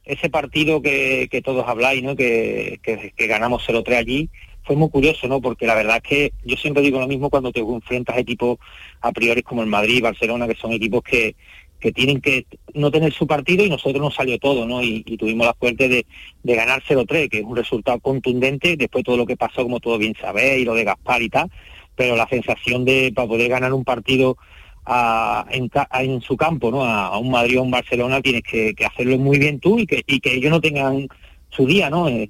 [0.05, 2.15] ese partido que, que todos habláis, ¿no?
[2.15, 4.31] Que, que, que ganamos 0-3 allí,
[4.63, 5.41] fue muy curioso, ¿no?
[5.41, 8.59] Porque la verdad es que yo siempre digo lo mismo cuando te enfrentas a equipos
[9.01, 11.35] a priori como el Madrid, Barcelona, que son equipos que,
[11.81, 14.83] que tienen que no tener su partido y nosotros nos salió todo, ¿no?
[14.83, 16.07] Y, y tuvimos la suerte de,
[16.43, 19.99] de ganar 0-3, que es un resultado contundente, después todo lo que pasó, como todo
[19.99, 21.51] bien sabéis, lo de Gaspar y tal,
[21.95, 24.37] pero la sensación de para poder ganar un partido
[24.87, 26.85] en, a, en, su campo, ¿no?
[26.85, 30.21] A, un Madrid o un Barcelona tienes que, hacerlo muy bien tú y que, y
[30.21, 31.09] que ellos no tengan
[31.51, 32.09] su día, ¿no?
[32.09, 32.29] Es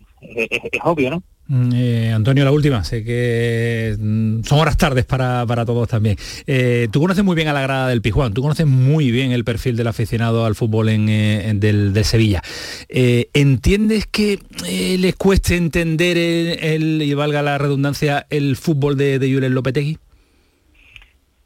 [0.83, 1.23] obvio, ¿no?
[1.49, 6.17] Eh, Antonio, la última, sé que mm, son horas tardes para, para todos también.
[6.47, 9.45] Eh, tú conoces muy bien a la grada del Pijuán, tú conoces muy bien el
[9.45, 12.43] perfil del aficionado al fútbol en, eh, del, Sevilla.
[12.89, 19.55] ¿Entiendes que les cueste entender el, y valga la redundancia, el fútbol de, de Julen
[19.55, 19.99] Lopetegui?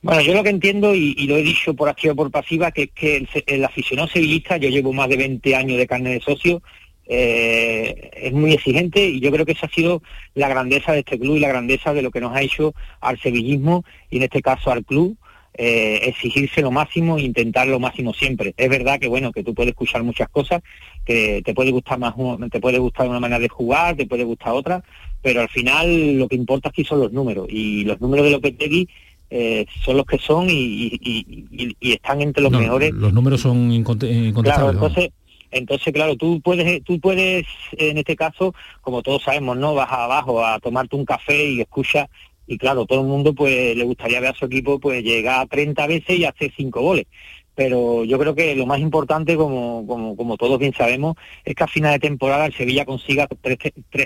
[0.02, 2.90] Bueno, yo lo que entiendo, y, lo he dicho por activa por pasiva, que es
[2.94, 6.62] que el, el aficionado sevillista, yo llevo más de 20 años de carne de socio,
[7.12, 10.00] eh, es muy exigente y yo creo que esa ha sido
[10.34, 13.18] la grandeza de este club y la grandeza de lo que nos ha hecho al
[13.18, 15.16] sevillismo y en este caso al club
[15.54, 18.54] eh, exigirse lo máximo e intentar lo máximo siempre.
[18.56, 20.62] Es verdad que bueno, que tú puedes escuchar muchas cosas,
[21.04, 22.14] que te puede gustar más,
[22.48, 24.84] te puede gustar una manera de jugar, te puede gustar otra,
[25.20, 28.88] pero al final lo que importa aquí son los números y los números de Lopetegui
[29.30, 32.92] eh, son los que son y, y, y, y están entre los no, mejores.
[32.92, 34.44] Los números son incontestables.
[34.44, 35.10] Claro, entonces,
[35.50, 39.74] entonces, claro, tú puedes, tú puedes, en este caso, como todos sabemos, ¿no?
[39.74, 42.08] Vas abajo a tomarte un café y escuchas,
[42.46, 45.86] y claro, todo el mundo pues le gustaría ver a su equipo pues llegar 30
[45.86, 47.06] veces y hacer 5 goles.
[47.54, 51.62] Pero yo creo que lo más importante, como, como, como todos bien sabemos, es que
[51.62, 53.58] a final de temporada el Sevilla consiga tres,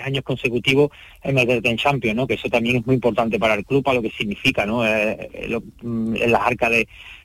[0.03, 0.89] años consecutivos
[1.23, 2.27] en meterte en Champions, ¿no?
[2.27, 4.85] Que eso también es muy importante para el club, para lo que significa, ¿no?
[4.85, 6.71] Eh, lo, en las arcas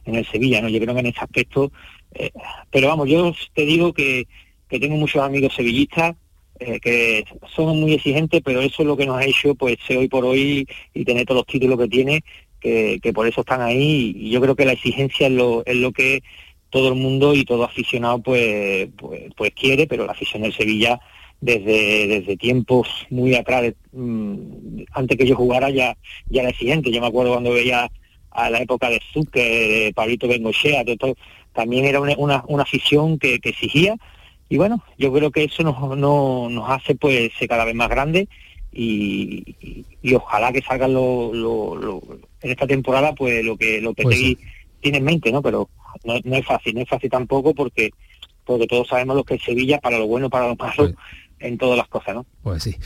[0.04, 0.68] en el Sevilla, ¿no?
[0.68, 1.72] Yo creo que en ese aspecto
[2.14, 2.30] eh,
[2.70, 4.26] pero vamos, yo te digo que,
[4.68, 6.16] que tengo muchos amigos sevillistas
[6.58, 9.98] eh, que son muy exigentes, pero eso es lo que nos ha hecho pues ser
[9.98, 12.22] hoy por hoy y tener todos los títulos que tiene,
[12.60, 14.12] que, que por eso están ahí.
[14.16, 16.22] Y yo creo que la exigencia es lo, es lo que
[16.68, 21.00] todo el mundo y todo aficionado pues, pues, pues quiere, pero la afición del Sevilla
[21.40, 25.96] desde, desde tiempos muy atrás, mmm, antes que yo jugara ya,
[26.28, 26.92] ya era exigente.
[26.92, 27.90] Yo me acuerdo cuando veía
[28.30, 31.16] a la época de Zucker, de Pablito Bengochea, de todo,
[31.52, 33.96] también era una, una, una afición que, que, exigía
[34.48, 38.28] y bueno, yo creo que eso nos, no, nos hace pues cada vez más grande
[38.72, 42.02] y, y, y, ojalá que salgan lo, lo, lo,
[42.40, 44.38] en esta temporada pues lo que lo que pues sí.
[44.80, 45.42] tiene en mente, ¿no?
[45.42, 45.68] Pero
[46.04, 47.90] no, no, es fácil, no es fácil tampoco porque
[48.44, 50.92] porque todos sabemos lo que es Sevilla, para lo bueno, para lo malo,
[51.40, 52.26] en todas las cosas, ¿no?
[52.42, 52.76] Pues sí.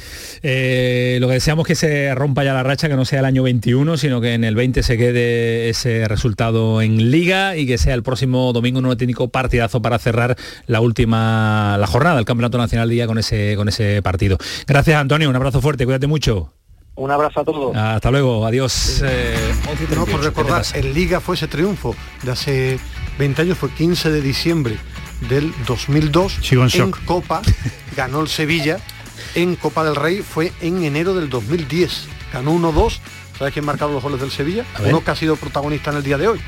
[0.43, 3.25] Eh, lo que deseamos es que se rompa ya la racha, que no sea el
[3.25, 7.79] año 21, sino que en el 20 se quede ese resultado en liga y que
[7.79, 10.37] sea el próximo domingo un técnico partidazo para cerrar
[10.67, 14.39] la última la jornada del Campeonato Nacional Día con ese con ese partido.
[14.67, 16.53] Gracias Antonio, un abrazo fuerte, cuídate mucho.
[16.97, 17.77] Un abrazo a todos.
[17.77, 19.03] Hasta luego, adiós.
[19.05, 19.35] Eh,
[19.97, 22.79] no, por recordar, en Liga fue ese triunfo de hace
[23.19, 24.77] 20 años, fue 15 de diciembre
[25.29, 27.43] del 2002 en, Copa,
[27.97, 28.79] ganó el Sevilla,
[29.35, 32.99] en Copa del Rey fue en enero del 2010, ganó 1-2,
[33.39, 34.65] ¿sabes quién marcado los goles del Sevilla?
[34.85, 36.41] Uno que ha sido protagonista en el día de hoy.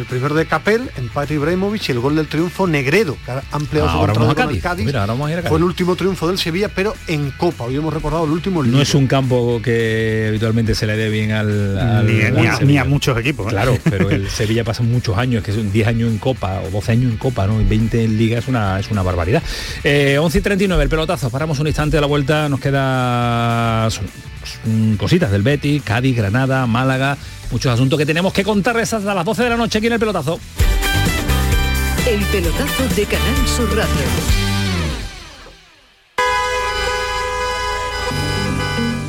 [0.00, 3.90] El primero de Capel, empate Ibrahimovic y el gol del triunfo Negredo, que ha ampliado
[3.90, 4.62] ahora su contrato Cádiz.
[4.62, 4.86] Cádiz.
[4.86, 7.64] Mira, ahora Fue el último triunfo del Sevilla, pero en Copa.
[7.64, 8.62] Hoy hemos recordado el último.
[8.62, 12.46] No es un campo que habitualmente se le dé bien al, al, ni, al ni,
[12.46, 13.48] a, ni, a, muchos equipos.
[13.48, 13.50] ¿eh?
[13.50, 16.92] Claro, pero el Sevilla pasa muchos años, que son 10 años en Copa o 12
[16.92, 17.60] años en Copa, ¿no?
[17.60, 19.42] Y 20 en Liga es una, es una barbaridad.
[19.84, 21.28] Eh, 11 y 39, el pelotazo.
[21.28, 23.86] Paramos un instante de la vuelta, nos queda
[24.98, 27.16] cositas del Betty, Cádiz, Granada, Málaga,
[27.50, 30.00] muchos asuntos que tenemos que contarles hasta las 12 de la noche aquí en el
[30.00, 30.38] pelotazo.
[32.08, 34.40] El pelotazo de Canal Sur Radio.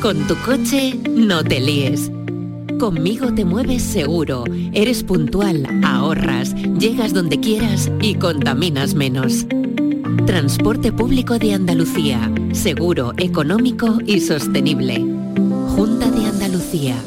[0.02, 2.10] Con tu coche no te líes.
[2.78, 9.46] Conmigo te mueves seguro, eres puntual, ahorras, llegas donde quieras y contaminas menos.
[10.26, 15.21] Transporte público de Andalucía, seguro, económico y sostenible.
[15.74, 17.02] Junta de Andalucía.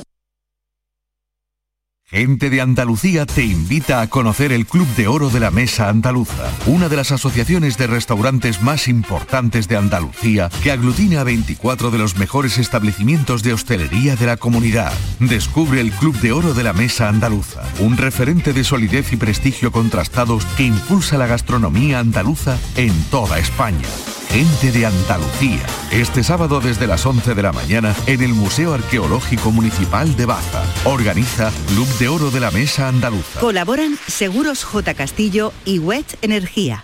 [2.08, 6.52] Gente de Andalucía te invita a conocer el Club de Oro de la Mesa Andaluza,
[6.68, 11.98] una de las asociaciones de restaurantes más importantes de Andalucía que aglutina a 24 de
[11.98, 14.94] los mejores establecimientos de hostelería de la comunidad.
[15.20, 19.72] Descubre el Club de Oro de la Mesa Andaluza, un referente de solidez y prestigio
[19.72, 23.88] contrastados que impulsa la gastronomía andaluza en toda España.
[24.30, 25.66] Gente de Andalucía.
[25.92, 30.62] Este sábado desde las 11 de la mañana en el Museo Arqueológico Municipal de Baza.
[30.84, 33.40] Organiza Club de Oro de la Mesa Andaluza.
[33.40, 34.94] Colaboran Seguros J.
[34.96, 36.84] Castillo y Wet Energía.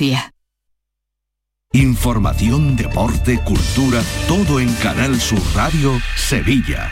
[1.73, 6.91] Información, deporte, cultura, todo en Canal Sur Radio Sevilla.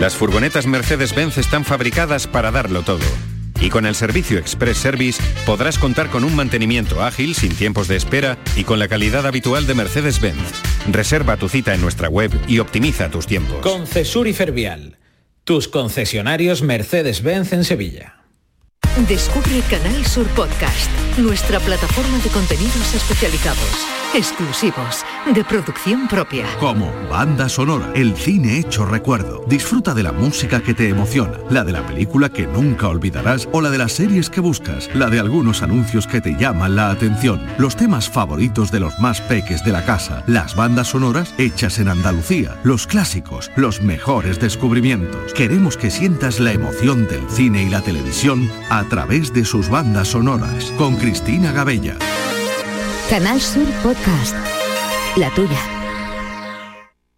[0.00, 3.04] Las furgonetas Mercedes-Benz están fabricadas para darlo todo.
[3.60, 7.96] Y con el servicio Express Service podrás contar con un mantenimiento ágil, sin tiempos de
[7.96, 10.62] espera y con la calidad habitual de Mercedes-Benz.
[10.90, 13.60] Reserva tu cita en nuestra web y optimiza tus tiempos.
[13.60, 14.98] Concesur y Fervial,
[15.44, 18.15] tus concesionarios Mercedes-Benz en Sevilla.
[19.04, 26.46] Descubre Canal Sur Podcast, nuestra plataforma de contenidos especializados, exclusivos, de producción propia.
[26.58, 29.44] Como banda sonora, el cine hecho recuerdo.
[29.46, 33.60] Disfruta de la música que te emociona, la de la película que nunca olvidarás o
[33.60, 37.46] la de las series que buscas, la de algunos anuncios que te llaman la atención,
[37.58, 41.88] los temas favoritos de los más peques de la casa, las bandas sonoras hechas en
[41.88, 45.34] Andalucía, los clásicos, los mejores descubrimientos.
[45.34, 50.08] Queremos que sientas la emoción del cine y la televisión a través de sus bandas
[50.08, 51.96] sonoras, con Cristina Gabella.
[53.10, 54.34] Canal Sur Podcast.
[55.16, 55.75] La tuya.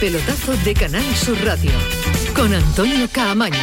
[0.00, 1.70] Pelotazo de Canal Sur Radio
[2.34, 3.56] con Antonio Caamaño.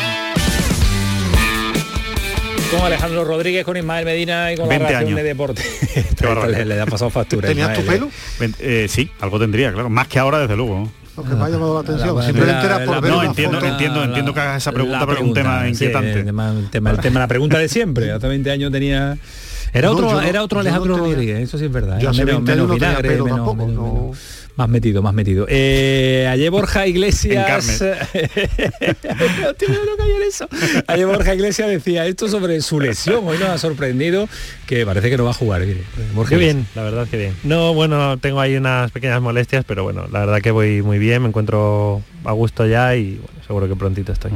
[2.71, 5.15] Con Alejandro Rodríguez, con Ismael Medina y con 20 la años.
[5.15, 5.63] de deporte.
[6.49, 7.47] le, le ha pasado factura.
[7.47, 8.11] ¿Tenías tu Ismael, pelo?
[8.41, 8.83] ¿eh?
[8.83, 9.89] Eh, sí, algo tendría, claro.
[9.89, 10.89] Más que ahora, desde luego.
[11.15, 12.15] Lo que me ha llamado la atención.
[12.15, 13.71] la- Simplemente la- era por la- ver No, una entiendo, foto.
[13.71, 16.13] entiendo, entiendo que hagas esa pregunta, pero es un tema sí, inquietante.
[16.19, 18.11] el, tema, el tema- el tema- la pregunta de siempre.
[18.11, 19.17] Hace 20 años tenía...
[19.73, 21.99] Era No, otro, no- era otro yo no Alejandro tenía- Rodríguez, eso sí es verdad.
[21.99, 23.93] Yo hace menos- 20 años menos no tenía vinagre, pelo menos- tampoco, menos- no.
[24.01, 24.17] menos-
[24.57, 25.45] Más metido, más metido.
[25.47, 27.79] Eh, ayer Borja Iglesias...
[30.87, 33.27] ayer Borja Iglesias decía esto sobre su lesión.
[33.27, 34.27] Hoy nos ha sorprendido
[34.65, 35.61] que parece que no va a jugar.
[35.61, 35.83] Mire.
[36.15, 37.35] Borja Qué bien, la verdad que bien.
[37.43, 41.21] No, bueno, tengo ahí unas pequeñas molestias, pero bueno, la verdad que voy muy bien,
[41.21, 44.31] me encuentro a gusto ya y bueno, seguro que prontito estoy.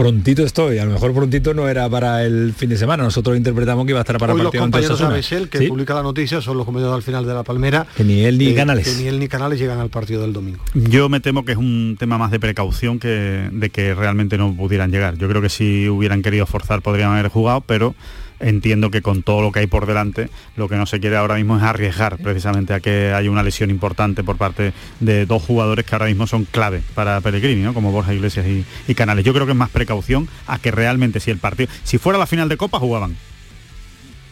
[0.00, 0.78] Prontito estoy.
[0.78, 3.02] A lo mejor prontito no era para el fin de semana.
[3.02, 5.06] Nosotros interpretamos que iba a estar para Hoy el los partido ante compañeros de.
[5.06, 5.68] Abesel, que ¿Sí?
[5.68, 7.86] publica la noticia, son los compañeros al final de la Palmera.
[7.96, 8.88] Que ni él ni eh, Canales.
[8.88, 10.60] Que ni él ni Canales llegan al partido del domingo.
[10.74, 14.54] Yo me temo que es un tema más de precaución que de que realmente no
[14.54, 15.18] pudieran llegar.
[15.18, 17.94] Yo creo que si hubieran querido forzar podrían haber jugado, pero
[18.40, 21.36] entiendo que con todo lo que hay por delante, lo que no se quiere ahora
[21.36, 25.84] mismo es arriesgar precisamente a que haya una lesión importante por parte de dos jugadores
[25.84, 27.74] que ahora mismo son clave para Pellegrini, ¿no?
[27.74, 29.24] como Borja Iglesias y, y Canales.
[29.24, 32.26] Yo creo que es más precaución a que realmente si el partido, si fuera la
[32.26, 33.16] final de Copa jugaban.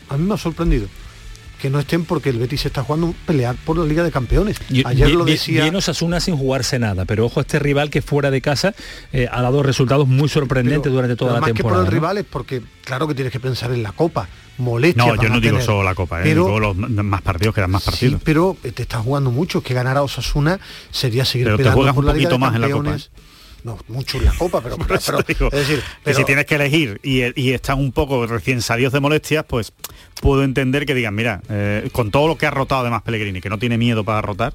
[0.08, 0.88] A mí me ha sorprendido
[1.60, 4.56] que no estén porque el Betis está jugando pelear por la Liga de Campeones.
[4.70, 5.62] Y- Ayer bien- lo decía...
[5.62, 8.74] bien Osasuna sin jugarse nada, pero ojo este rival que fuera de casa
[9.12, 11.80] eh, ha dado resultados muy sorprendentes durante toda Pero la más que por temporada.
[11.84, 11.90] el ¿no?
[12.00, 14.28] rival es porque claro que tienes que pensar en la Copa.
[14.58, 15.06] Molestia.
[15.06, 16.24] No, yo no digo solo la Copa, ¿eh?
[16.24, 18.20] pero, digo los más partidos, quedan más sí, partidos.
[18.24, 19.62] pero te estás jugando mucho.
[19.62, 20.58] Que ganar a Osasuna
[20.90, 22.66] sería seguir Pero te peleando juegas por un la Liga poquito de más en la
[22.68, 23.10] Copa, Campeones.
[23.64, 26.54] No, mucho en la Copa, pero, pero, pero- Digo, es decir, que si tienes que
[26.54, 29.72] elegir y, y están un poco recién salidos de molestias, pues
[30.20, 33.48] puedo entender que digan, mira, eh, con todo lo que ha rotado además Pellegrini, que
[33.50, 34.52] no tiene miedo para rotar,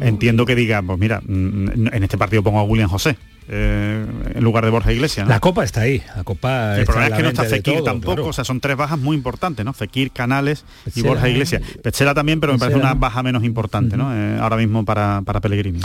[0.00, 3.16] entiendo que digan, pues mira, mm, en este partido pongo a William José
[3.54, 5.26] eh, en lugar de Borja Iglesias.
[5.26, 5.32] ¿no?
[5.32, 7.84] La Copa está ahí, la Copa El está problema es que no está Fekir todo,
[7.84, 8.28] tampoco, claro.
[8.30, 9.74] o sea, son tres bajas muy importantes, ¿no?
[9.74, 11.60] Fekir, Canales y Borja Iglesias.
[11.82, 14.14] Petzela también, pero me parece una baja menos importante, ¿no?
[14.14, 15.80] Eh, ahora mismo para, para Pellegrini.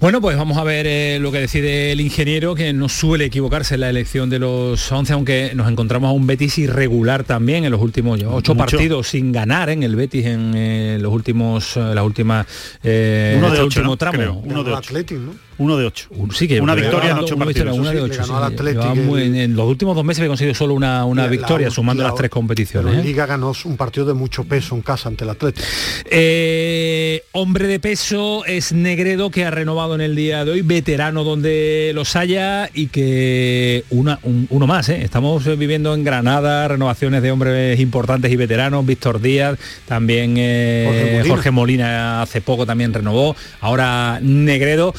[0.00, 3.74] Bueno, pues vamos a ver eh, lo que decide el ingeniero, que no suele equivocarse
[3.74, 7.70] en la elección de los 11, aunque nos encontramos a un Betis irregular también en
[7.70, 8.56] los últimos ocho Mucho.
[8.56, 12.46] partidos sin ganar en el Betis en eh, los últimos, las últimas,
[12.82, 13.96] eh, Uno de este ocho, último ¿no?
[13.96, 14.16] tramo.
[14.18, 14.78] Creo, uno de ocho.
[14.78, 15.32] Athletic, ¿no?
[15.58, 16.08] Uno de ocho.
[16.34, 17.78] Sí, que una victoria en llevaba ocho una victoria, partidos.
[17.78, 19.22] una de Sí, ocho, sí.
[19.22, 22.02] en, en los últimos dos meses había conseguido solo una, una La- victoria, la- sumando
[22.02, 22.98] la- las tres competiciones.
[22.98, 23.02] ¿eh?
[23.04, 25.66] Liga ganó un partido de mucho peso en casa ante el Atlético.
[26.10, 31.24] Eh, hombre de peso es Negredo que ha renovado en el día de hoy, veterano
[31.24, 34.88] donde los haya y que una, un- uno más.
[34.88, 35.00] ¿eh?
[35.02, 41.50] Estamos viviendo en Granada renovaciones de hombres importantes y veteranos, Víctor Díaz, también eh, Jorge.
[41.50, 42.22] Molina.
[42.22, 44.94] hace poco también renovó, ahora Negredo.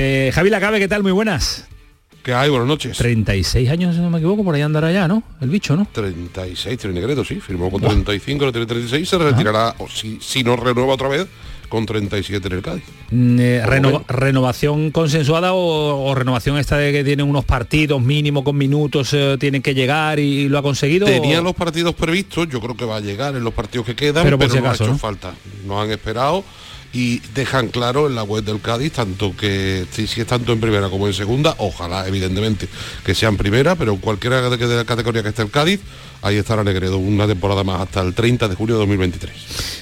[0.00, 1.02] Eh, Javi Lacabe, ¿qué tal?
[1.02, 1.66] Muy buenas.
[2.22, 2.48] ¿Qué hay?
[2.50, 2.96] Buenas noches.
[2.98, 5.24] 36 años, si no me equivoco, por ahí andará ya, ¿no?
[5.40, 5.88] El bicho, ¿no?
[5.90, 7.40] 36, tiene Negredo, sí.
[7.40, 11.26] Firmó con 35, ahora tiene 36, se retirará, o si, si no renueva otra vez,
[11.68, 12.84] con 37 en el Cádiz.
[13.10, 18.44] Mm, eh, reno- renovación consensuada o, o renovación esta de que tienen unos partidos mínimo
[18.44, 22.48] con minutos eh, tienen que llegar y, lo ha conseguido Tenía o- los partidos previstos,
[22.48, 24.68] yo creo que va a llegar en los partidos que quedan, Pero pero, por no
[24.68, 24.98] acaso, ha hecho ¿no?
[24.98, 25.34] falta.
[25.66, 26.44] No han esperado
[26.92, 30.88] y dejan claro en la web del Cádiz, tanto que si, es tanto en primera
[30.88, 32.68] como en segunda, ojalá evidentemente
[33.04, 35.80] que sea en primera, pero en cualquiera de, la categoría que esté el Cádiz,
[36.22, 39.32] ahí estará Negredo, una temporada más hasta el 30 de junio de 2023.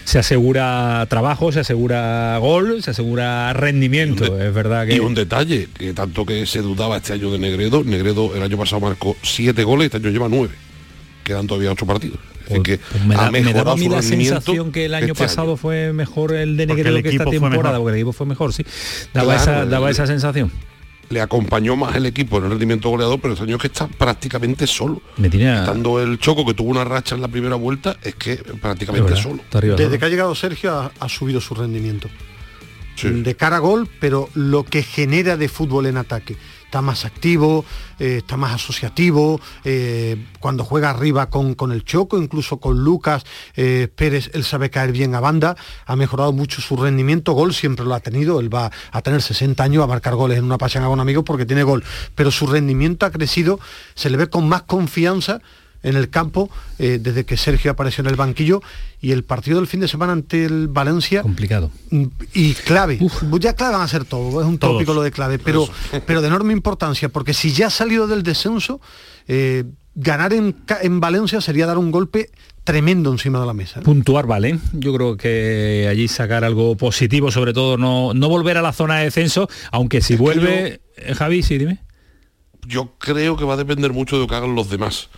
[0.05, 5.69] se asegura trabajo se asegura gol se asegura rendimiento es verdad que Y un detalle,
[5.79, 9.65] que tanto que se dudaba este año de Negredo, Negredo el año pasado marcó siete
[9.65, 10.55] goles, este año lleva nueve.
[11.25, 12.19] Quedan todavía ocho partidos.
[12.47, 14.35] Es decir, que Pues me ha da, me mejorado daba a mí su la rendimiento
[14.41, 17.79] sensación que el año este pasado fue mejor el de Negredo el que esta temporada
[17.79, 18.65] porque el equipo fue mejor sí
[19.13, 20.51] daba, Claro, esa, daba el- esa sensación
[21.09, 23.87] Le acompañó más el equipo en el rendimiento goleador, pero este año es que está
[23.87, 25.01] prácticamente solo.
[25.19, 28.37] me tiene Estando el Choco, que tuvo una racha en la primera vuelta, es que
[28.61, 29.41] prácticamente solo.
[29.77, 32.09] Desde que ha llegado Sergio ha, ha subido su rendimiento.
[33.03, 36.35] De cara a gol, pero lo que genera de fútbol en ataque.
[36.77, 37.65] Está más activo,
[37.99, 43.25] eh, está más asociativo, eh, cuando juega arriba con, con el Choco, incluso con Lucas
[43.55, 45.57] eh, Pérez, él sabe caer bien a banda,
[45.87, 49.65] ha mejorado mucho su rendimiento, gol siempre lo ha tenido, él va a tener 60
[49.65, 51.83] años a marcar goles en una pasión con amigos porque tiene gol,
[52.15, 53.59] pero su rendimiento ha crecido,
[53.95, 55.41] se le ve con más confianza
[55.87, 58.61] en el campo eh, desde que Sergio apareció en el banquillo
[59.01, 61.23] y el partido del fin de semana ante el Valencia.
[61.23, 61.71] Complicado.
[62.35, 62.99] Y clave.
[63.41, 64.75] Ya clave van a ser todo es un Todos.
[64.75, 65.69] tópico lo de clave pero
[66.07, 68.81] pero de enorme importancia porque si ya ha salido del descenso
[69.29, 69.65] eh,
[69.95, 72.31] ganar en, en Valencia sería dar un golpe
[72.65, 74.59] tremendo encima de la mesa puntuar vale.
[74.73, 78.99] Yo creo que allí sacar algo positivo sobre todo no, no volver a la zona
[78.99, 81.79] de descenso aunque si vuelve eh, Javi sí dime.
[82.67, 85.09] Yo creo que va a depender mucho de lo que hagan los demás.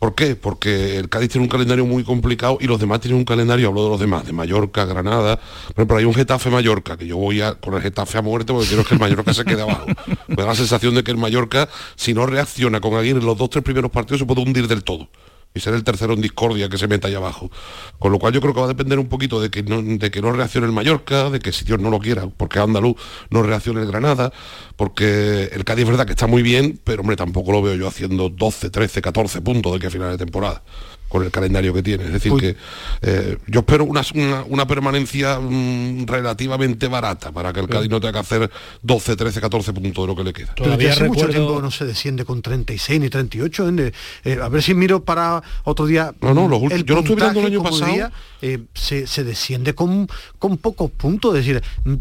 [0.00, 0.34] ¿Por qué?
[0.34, 3.84] Porque el Cádiz tiene un calendario muy complicado y los demás tienen un calendario, hablo
[3.84, 5.36] de los demás, de Mallorca, Granada,
[5.66, 8.66] por ejemplo, hay un Getafe-Mallorca, que yo voy a, con el Getafe a muerte porque
[8.66, 9.84] quiero que el Mallorca se quede abajo.
[10.28, 13.36] Me da la sensación de que el Mallorca, si no reacciona con Aguirre en los
[13.36, 15.10] dos tres primeros partidos, se puede hundir del todo.
[15.54, 17.50] Y ser el tercero en discordia que se meta ahí abajo.
[17.98, 20.10] Con lo cual yo creo que va a depender un poquito de que no, de
[20.10, 22.96] que no reaccione el Mallorca, de que si Dios no lo quiera, porque Andaluz
[23.30, 24.32] no reaccione el Granada,
[24.76, 27.88] porque el Cádiz es verdad que está muy bien, pero hombre, tampoco lo veo yo
[27.88, 30.62] haciendo 12, 13, 14 puntos de que a final de temporada
[31.10, 32.04] con el calendario que tiene.
[32.04, 32.56] Es decir, que
[33.02, 38.00] eh, yo espero una, una, una permanencia mm, relativamente barata para que el Cádiz no
[38.00, 38.50] tenga que hacer
[38.82, 40.54] 12, 13, 14 puntos de lo que le queda.
[40.56, 43.68] Pero desde hace mucho tiempo no se desciende con 36 ni 38.
[43.68, 43.92] ¿eh?
[44.24, 46.14] Eh, a ver si miro para otro día.
[46.20, 47.86] No, no, los el últimos- yo lo estuve mirando el año pasado.
[47.86, 50.08] diría, eh, se, se desciende con,
[50.38, 51.36] con pocos puntos.
[51.36, 51.94] Es decir, mm,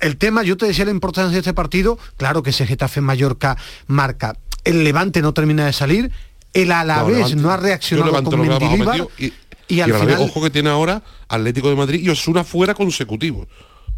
[0.00, 3.56] el tema, yo te decía la importancia de este partido, claro que ese Getafe Mallorca
[3.88, 4.36] marca.
[4.64, 6.12] El Levante no termina de salir,
[6.52, 9.32] el Alavés no ha reaccionado con Mendilibar y, y
[9.68, 13.46] y al final ojo que tiene ahora Atlético de Madrid y Osuna fuera consecutivo.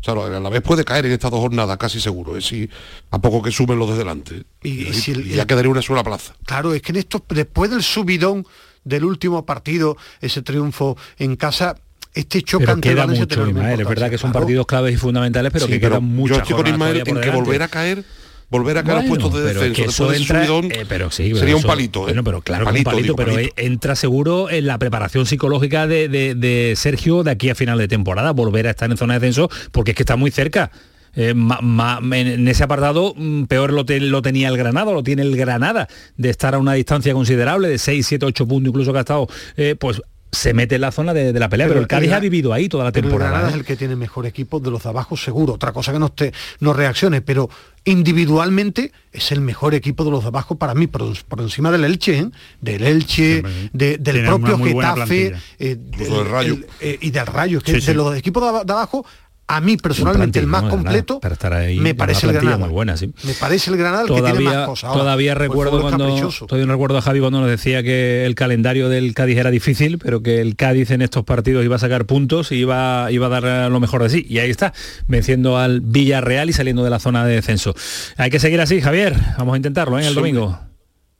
[0.00, 2.68] O sea, el Alavés puede caer en estas dos jornadas, casi seguro, es si
[3.10, 4.42] a poco que sumen los de delante.
[4.62, 6.34] Y- Y, si el- y ya quedaría una sola plaza.
[6.44, 8.46] Claro, es que en esto, después del subidón
[8.84, 11.76] del último partido, ese triunfo en casa,
[12.12, 13.80] este choque Pero queda mucho, Ismael.
[13.80, 14.44] Es verdad que son claro.
[14.44, 17.22] partidos claves y fundamentales, pero Sí, que quedan muchas Yo estoy con jornadas Ismael todavía
[17.24, 18.04] en que volver a caer,
[18.50, 20.72] volver a caer a los Bueno, puestos de pero es descenso que eso entra- subidón
[20.72, 22.00] eh, pero sí, pero sería un palito.
[22.00, 22.04] ¿eh?
[22.04, 23.54] bueno, pero claro, que un palito, digo, pero palito.
[23.56, 27.88] entra seguro en la preparación psicológica de, de- de Sergio de aquí a final de
[27.88, 30.70] temporada, volver a estar en zona de descenso, porque es que está muy cerca.
[31.16, 35.02] Eh, ma- ma- en ese apartado mm, peor lo, te- lo tenía el Granada, lo
[35.04, 35.86] tiene el Granada,
[36.16, 39.28] de estar a una distancia considerable, de 6, 7, 8 puntos incluso que ha estado,
[39.56, 40.02] eh, pues
[40.34, 42.20] se mete en la zona de, de la pelea, pero, Pero el Cádiz el- ha
[42.20, 43.30] vivido ahí toda la Pero el temporada.
[43.30, 43.54] Granada ¿eh?
[43.54, 45.54] es el que tiene mejor equipo de los de abajo, seguro.
[45.54, 47.48] Otra cosa que no, esté, no reaccione, pero
[47.86, 51.84] individualmente es el mejor equipo de los de abajo para mí, por, por encima del
[51.84, 52.30] Elche, ¿eh?
[52.60, 56.54] del Elche, de- del propio Getafe eh, del Rayo.
[56.54, 57.60] el- eh, y del Rayo.
[57.60, 57.94] Que Sí, de sí.
[57.94, 59.04] los equipos de, de abajo,
[59.46, 62.58] a mí personalmente el más completo para estar ahí, me parece el Granada.
[62.58, 63.12] muy buena, sí.
[63.24, 64.90] Me parece el Granada el que tiene más todavía, cosas.
[64.90, 68.88] Ahora, todavía el recuerdo cuando todavía recuerdo a Javi cuando nos decía que el calendario
[68.88, 72.52] del Cádiz era difícil, pero que el Cádiz en estos partidos iba a sacar puntos
[72.52, 74.26] y iba, iba a dar lo mejor de sí.
[74.28, 74.72] Y ahí está,
[75.08, 77.74] venciendo al Villarreal y saliendo de la zona de descenso.
[78.16, 79.14] Hay que seguir así, Javier.
[79.38, 80.02] Vamos a intentarlo ¿eh?
[80.02, 80.58] el Sí, domingo.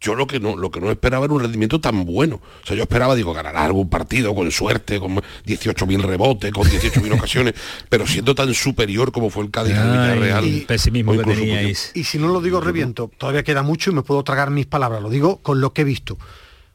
[0.05, 2.37] Yo lo que no, lo que no esperaba era un rendimiento tan bueno.
[2.63, 7.15] O sea, yo esperaba, digo, ganar algún partido con suerte, con 18.000 rebotes, con 18.000
[7.17, 7.55] ocasiones,
[7.89, 10.45] pero siendo tan superior como fue el Cádiz al Villarreal.
[10.45, 11.91] el pesimismo que teníais.
[11.95, 15.01] Y si no lo digo reviento, todavía queda mucho y me puedo tragar mis palabras,
[15.01, 16.19] lo digo con lo que he visto.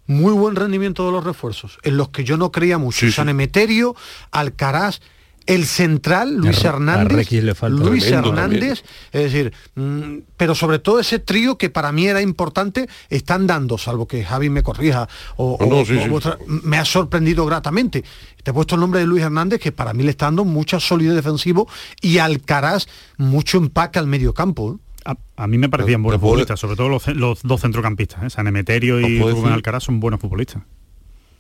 [0.07, 3.01] Muy buen rendimiento de los refuerzos, en los que yo no creía mucho.
[3.01, 3.11] Sí, sí.
[3.11, 3.95] San Emeterio,
[4.32, 5.01] Alcaraz,
[5.49, 7.17] el central, Luis A Re- a Hernández.
[7.17, 11.91] Requis le falta Luis Hernández, es decir, mm, pero sobre todo ese trío que para
[11.91, 15.97] mí era importante, están dando, salvo que Javi me corrija, o, No, no, o- sí,
[15.97, 16.09] o sí.
[16.09, 18.03] vuestra- me ha sorprendido gratamente.
[18.43, 20.79] Te he puesto el nombre de Luis Hernández, que para mí le está dando mucha
[20.79, 21.67] solidez defensivo,
[22.01, 22.87] y Alcaraz,
[23.17, 24.73] mucho empaque al medio campo.
[24.79, 24.83] ¿eh?
[25.05, 28.29] A, a mí me parecían buenos futbolistas, sobre todo los, dos centrocampistas, ¿eh?
[28.29, 30.61] San Emeterio y Rubén Alcaraz son buenos futbolistas.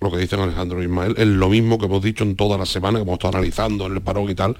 [0.01, 2.99] Lo que dicen Alejandro Ismael, es lo mismo que hemos dicho en toda la semana,
[2.99, 4.55] que hemos estado analizando en el parón y tal,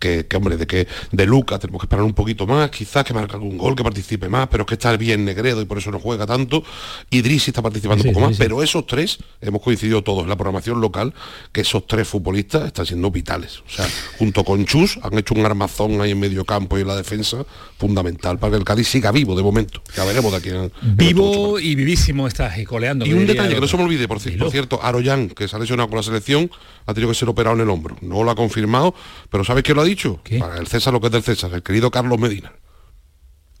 [0.00, 3.14] que, que, hombre, de que de Lucas tenemos que esperar un poquito más, quizás que
[3.14, 5.92] marque algún gol, que participe más, pero es que está bien Negredo y por eso
[5.92, 6.64] no juega tanto.
[7.10, 8.42] Idrisi está participando Sí, un poco más, sí.
[8.42, 11.12] pero esos tres, hemos coincidido todos en la programación local,
[11.52, 13.60] que esos tres futbolistas están siendo vitales.
[13.60, 13.86] O sea,
[14.18, 17.44] junto con Chus han hecho un armazón ahí en medio campo y en la defensa
[17.78, 19.82] fundamental para que el Cádiz siga vivo de momento.
[19.96, 23.04] Ya veremos de aquí en, Vivo y vivísimo estás y coleando.
[23.04, 25.56] y que un detalle que no se me olvide, por, por cierto, Aroyan, que se
[25.56, 26.50] ha lesionado con la selección,
[26.86, 27.96] ha tenido que ser operado en el hombro.
[28.00, 28.94] No lo ha confirmado,
[29.30, 29.89] pero ¿sabes quién lo ha dicho?
[30.24, 30.38] ¿Qué?
[30.38, 32.52] Para el César lo que es del César, el querido Carlos Medina.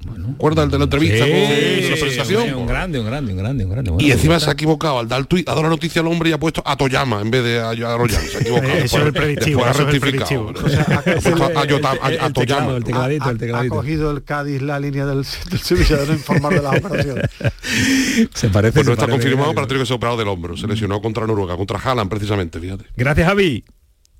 [0.02, 2.54] ¿Recuerdas el de la entrevista Sí, con sí, la sí, presentación?
[2.54, 3.90] un grande, un grande, un grande, un grande.
[3.90, 6.06] Bueno, y encima se ha equivocado al dar el tuit, ha dado la noticia al
[6.06, 8.22] hombre y ha puesto a Toyama en vez de a a Aroyan.
[8.22, 8.72] Se ha equivocado.
[8.72, 10.54] Eso es el Después- predictivo, después ha rectificado.
[11.84, 12.76] ha a- el Toyama.
[12.76, 13.74] el tecladito, ha, el ha tecladito.
[13.74, 17.30] cogido el Cádiz la línea del, del Sevilla de no informar de las operaciones.
[18.34, 18.72] Se parece.
[18.72, 20.56] Pues no se está parece, confirmado, ha tenido que ser operado del hombro.
[20.56, 22.86] Se lesionó contra Noruega, contra Haaland precisamente, fíjate.
[22.96, 23.64] Gracias, Javi.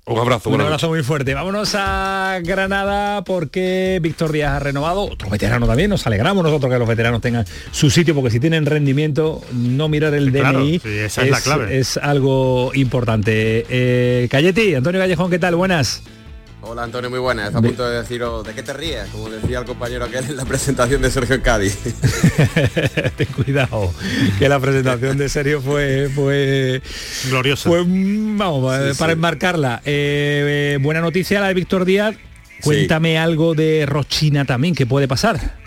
[0.03, 1.33] Un abrazo, Un abrazo muy fuerte.
[1.35, 5.03] Vámonos a Granada porque Víctor Díaz ha renovado.
[5.03, 5.89] Otro veterano también.
[5.91, 10.13] Nos alegramos nosotros que los veteranos tengan su sitio porque si tienen rendimiento, no mirar
[10.15, 11.77] el Claro, DNI sí, esa es la clave.
[11.77, 13.65] es algo importante.
[13.69, 15.55] Eh, Cayeti, Antonio Callejón, ¿qué tal?
[15.55, 16.01] Buenas.
[16.63, 17.47] Hola Antonio, muy buena.
[17.47, 19.07] Está a punto de deciros, ¿de qué te ríes?
[19.11, 21.75] Como decía el compañero aquel en la presentación de Sergio en Cádiz.
[23.17, 23.91] Ten cuidado,
[24.37, 26.81] que la presentación de Sergio fue fue
[27.29, 27.67] Gloriosa.
[27.67, 29.17] fue vamos eh, Sí, para sí.
[29.17, 29.81] enmarcarla.
[29.85, 32.15] Eh, eh, buena noticia la de Víctor Díaz.
[32.61, 35.57] Cuéntame algo de Rochina también, ¿qué puede pasar?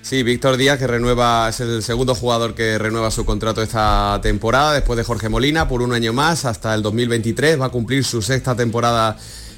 [0.00, 4.74] Sí, Víctor Díaz que renueva, es el segundo jugador que renueva su contrato esta temporada,
[4.74, 8.22] después de Jorge Molina, por un año más, hasta el 2023, va a cumplir su
[8.22, 9.16] sexta temporada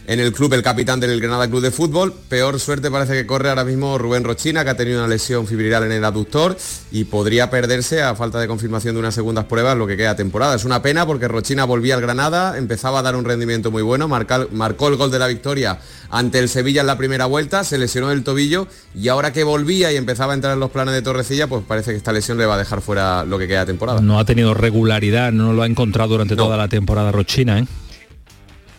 [0.08, 2.14] en el club el capitán del Granada Club de Fútbol.
[2.30, 5.82] Peor suerte parece que corre ahora mismo Rubén Rochina, que ha tenido una lesión fibrilar
[5.82, 6.56] en el aductor
[6.90, 10.54] y podría perderse a falta de confirmación de unas segundas pruebas lo que queda temporada.
[10.54, 14.08] Es una pena porque Rochina volvía al Granada, empezaba a dar un rendimiento muy bueno,
[14.08, 15.78] marcó el gol de la victoria
[16.08, 19.92] ante el Sevilla en la primera vuelta, se lesionó el tobillo y ahora que volvía
[19.92, 22.46] y empezaba a entrar en los planes de Torrecilla, pues parece que esta lesión le
[22.46, 24.00] va a dejar fuera lo que queda temporada.
[24.00, 27.66] No ha tenido regularidad, no lo ha encontrado durante toda la temporada Rochina, ¿eh?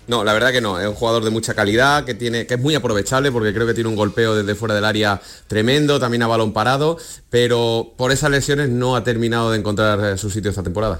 [0.09, 0.79] No, la verdad que no.
[0.79, 3.75] Es un jugador de mucha calidad, que, tiene, que es muy aprovechable porque creo que
[3.75, 6.97] tiene un golpeo desde fuera del área tremendo, también a balón parado,
[7.29, 10.99] pero por esas lesiones no ha terminado de encontrar eh, su sitio esta temporada.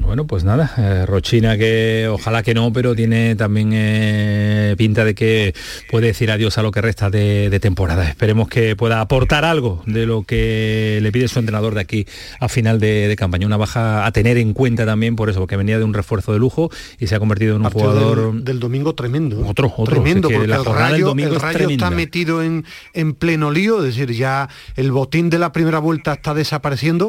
[0.00, 5.16] Bueno, pues nada, eh, Rochina que ojalá que no, pero tiene también eh, pinta de
[5.16, 5.52] que
[5.90, 8.08] puede decir adiós a lo que resta de, temporada.
[8.08, 12.06] Esperemos que pueda aportar algo de lo que le pide su entrenador de aquí
[12.38, 13.46] a final de, campaña.
[13.48, 16.38] Una baja a tener en cuenta también por eso, porque venía de un refuerzo de
[16.38, 19.46] lujo y se ha convertido en un jugador del domingo tremendo.
[19.46, 19.94] Otro, otro.
[19.94, 24.48] Tremendo, porque el Rayo, el rayo está metido en, en pleno lío, es decir, ya
[24.76, 27.08] el botín de la primera vuelta está desapareciendo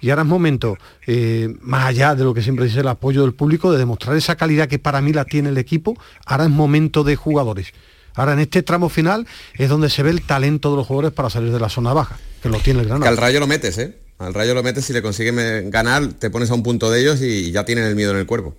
[0.00, 0.76] y ahora es momento,
[1.06, 4.36] eh, más allá de lo que siempre dice el apoyo del público, de demostrar esa
[4.36, 7.72] calidad que para mí la tiene el equipo, ahora es momento de jugadores.
[8.14, 11.28] Ahora en este tramo final es donde se ve el talento de los jugadores para
[11.30, 13.04] salir de la zona baja, que lo tiene el Granada.
[13.04, 13.96] Que al Rayo lo metes, ¿eh?
[14.18, 17.20] Al Rayo lo metes, si le consigues ganar, te pones a un punto de ellos
[17.20, 18.54] y ya tienen el miedo en el cuerpo.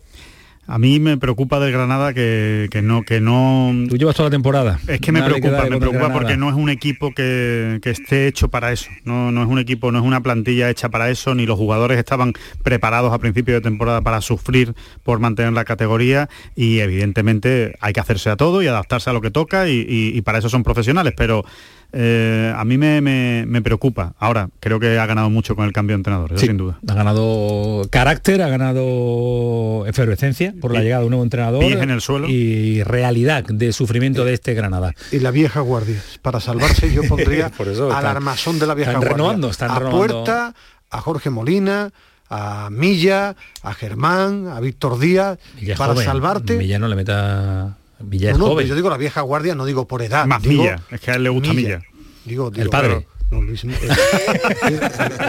[0.70, 3.74] A mí me preocupa del Granada que, no que no.
[3.88, 4.80] Tú llevas toda la temporada.
[4.88, 8.74] Es que me preocupa, me preocupa porque no es un equipo que, esté hecho para
[8.74, 8.90] eso.
[9.06, 11.98] No, no es un equipo, no es una plantilla hecha para eso, ni los jugadores
[11.98, 17.94] estaban preparados a principio de temporada para sufrir por mantener la categoría y evidentemente hay
[17.94, 21.14] que hacerse a todo y adaptarse a lo que toca y para eso son profesionales,
[21.16, 21.46] pero
[21.94, 24.14] eh, a mí me, preocupa.
[24.20, 26.80] Ahora, creo que ha ganado mucho con el cambio de entrenador, sin duda.
[26.88, 31.64] Ha ganado carácter, ha ganado efervescencia por la llegada de un nuevo entrenador.
[31.64, 32.28] en el suelo.
[32.28, 34.94] Y realidad de sufrimiento de este Granada.
[35.12, 36.02] Y la vieja guardia.
[36.22, 37.52] Para salvarse yo pondría
[37.94, 39.10] al armazón de la vieja guardia.
[39.10, 40.54] Renovando, están a Puerta,
[40.90, 41.92] a Jorge Molina,
[42.30, 45.40] a Milla, a Germán, a Víctor Díaz,
[45.78, 46.58] para salvarte.
[46.58, 50.26] Milla no le meta Villa Yo digo la vieja guardia, no digo por edad.
[50.26, 51.82] Más Milla, es que a él le gusta Milla.
[52.26, 53.08] Digo, el padre.
[53.30, 53.80] No, Luis, el, el,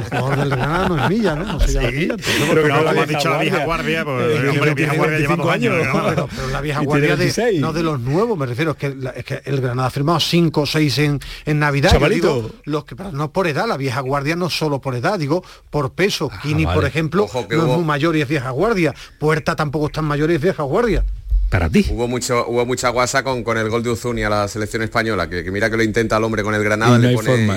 [0.04, 1.44] jugador del Granada no es Milla, ¿no?
[1.44, 2.14] No se llama Milla.
[2.48, 5.50] pero no, lo has dicho la vieja guardia, pues el hombre vieja guardia lleva dos
[5.50, 5.74] años.
[5.80, 9.24] Pero, pero, la vieja guardia de, no de los nuevos, me refiero, es que, es
[9.24, 11.98] que el Granada ha firmado cinco o seis en, en Navidad.
[11.98, 15.42] Yo digo, los que, no por edad, la vieja guardia no solo por edad, digo
[15.68, 16.30] por peso.
[16.32, 16.76] Ah, Kini, vale.
[16.76, 17.72] por ejemplo, no hubo...
[17.72, 18.94] es muy mayor y es vieja guardia.
[19.18, 21.04] Puerta tampoco es tan mayor y es vieja guardia
[21.48, 21.86] para ti.
[21.90, 25.28] Hubo mucho, hubo mucha guasa con, con el gol de Uzuni a la selección española,
[25.28, 26.98] que, mira que lo intenta el hombre con el Granada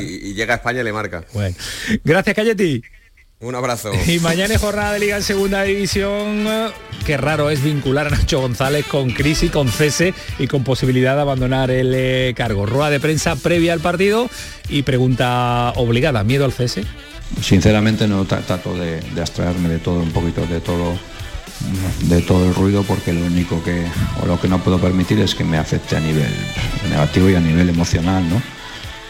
[0.01, 1.23] y, llega a España y le marca.
[1.33, 1.55] Bueno.
[2.03, 2.81] Gracias, Cayeti.
[3.41, 3.91] Un abrazo.
[4.07, 6.47] Y mañana es jornada de Liga en Segunda División.
[7.05, 11.21] Qué raro es vincular a Nacho González con crisis, con cese y con posibilidad de
[11.21, 12.67] abandonar el eh, cargo.
[12.67, 14.29] Rueda de prensa previa al partido
[14.69, 16.23] y pregunta obligada.
[16.23, 16.83] ¿Miedo al cese?
[17.41, 20.99] Sinceramente no trato de, de abstraerme de todo, un poquito de todo
[22.03, 23.85] de todo el ruido porque lo único que
[24.21, 26.33] o lo que no puedo permitir es que me afecte a nivel
[26.89, 28.41] negativo y a nivel emocional no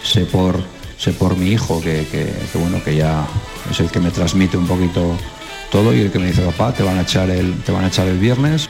[0.03, 0.61] sé por
[0.97, 2.05] sé por mi hijo que,
[2.53, 3.25] bueno que ya
[3.69, 5.17] es el que me transmite un poquito
[5.71, 7.87] todo y el que me dice papá te van a echar el te van a
[7.87, 8.69] echar el viernes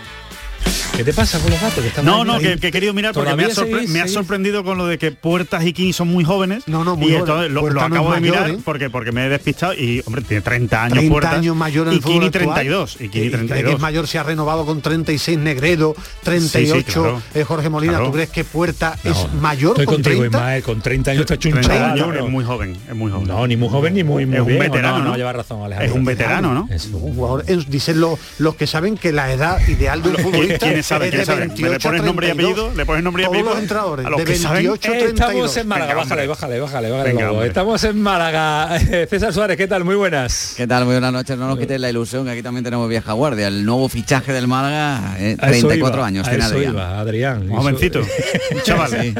[0.95, 1.83] ¿Qué te pasa con los gatos?
[2.03, 5.65] no, no, que, he querido mirar porque me ha, sorprendido con lo de que Puertas
[5.65, 6.67] y King son muy jóvenes.
[6.67, 8.57] No, no, muy y esto lo, acabo de mirar ¿eh?
[8.63, 11.33] porque, porque me he despistado y, hombre, tiene 30 años 30 Puertas.
[11.33, 12.97] años mayor en y Kini 32.
[12.99, 13.73] Y Kini 32.
[13.73, 18.03] es mayor se ha renovado con 36 Negredo, 38 eh, Jorge Molina.
[18.03, 20.61] ¿Tú crees que Puerta es mayor estoy con 30?
[20.61, 23.27] con 30 años está años, Es muy joven, es muy joven.
[23.27, 25.91] No, ni muy joven ni muy, muy Es un veterano, no, lleva razón, Alejandro.
[25.91, 26.67] Es un veterano, ¿no?
[26.69, 31.79] Es un jugador, dicen los que saben que la edad ideal de un futbolista le
[31.79, 33.49] pones nombre y apellido, le pones nombre y apellido.
[33.49, 37.47] Los entradores, a los de 28, Estamos en Málaga, bájale, bájale, bájale, bájale.
[37.47, 38.79] Estamos en Málaga.
[39.09, 39.83] César Suárez, ¿qué tal?
[39.83, 40.53] Muy buenas.
[40.57, 40.85] ¿Qué tal?
[40.85, 41.37] Muy buenas noches.
[41.37, 43.47] No nos quites la ilusión, que aquí también tenemos vieja guardia.
[43.47, 46.77] El nuevo fichaje del Málaga, 34 años, tiene Adrián.
[46.77, 47.51] Adrián.
[47.51, 48.01] Un jovencito,
[48.63, 49.13] chaval.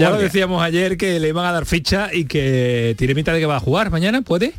[0.00, 3.40] ya lo decíamos ayer que le iban a dar ficha y que tiene pinta de
[3.40, 4.52] que va a jugar mañana, ¿puede?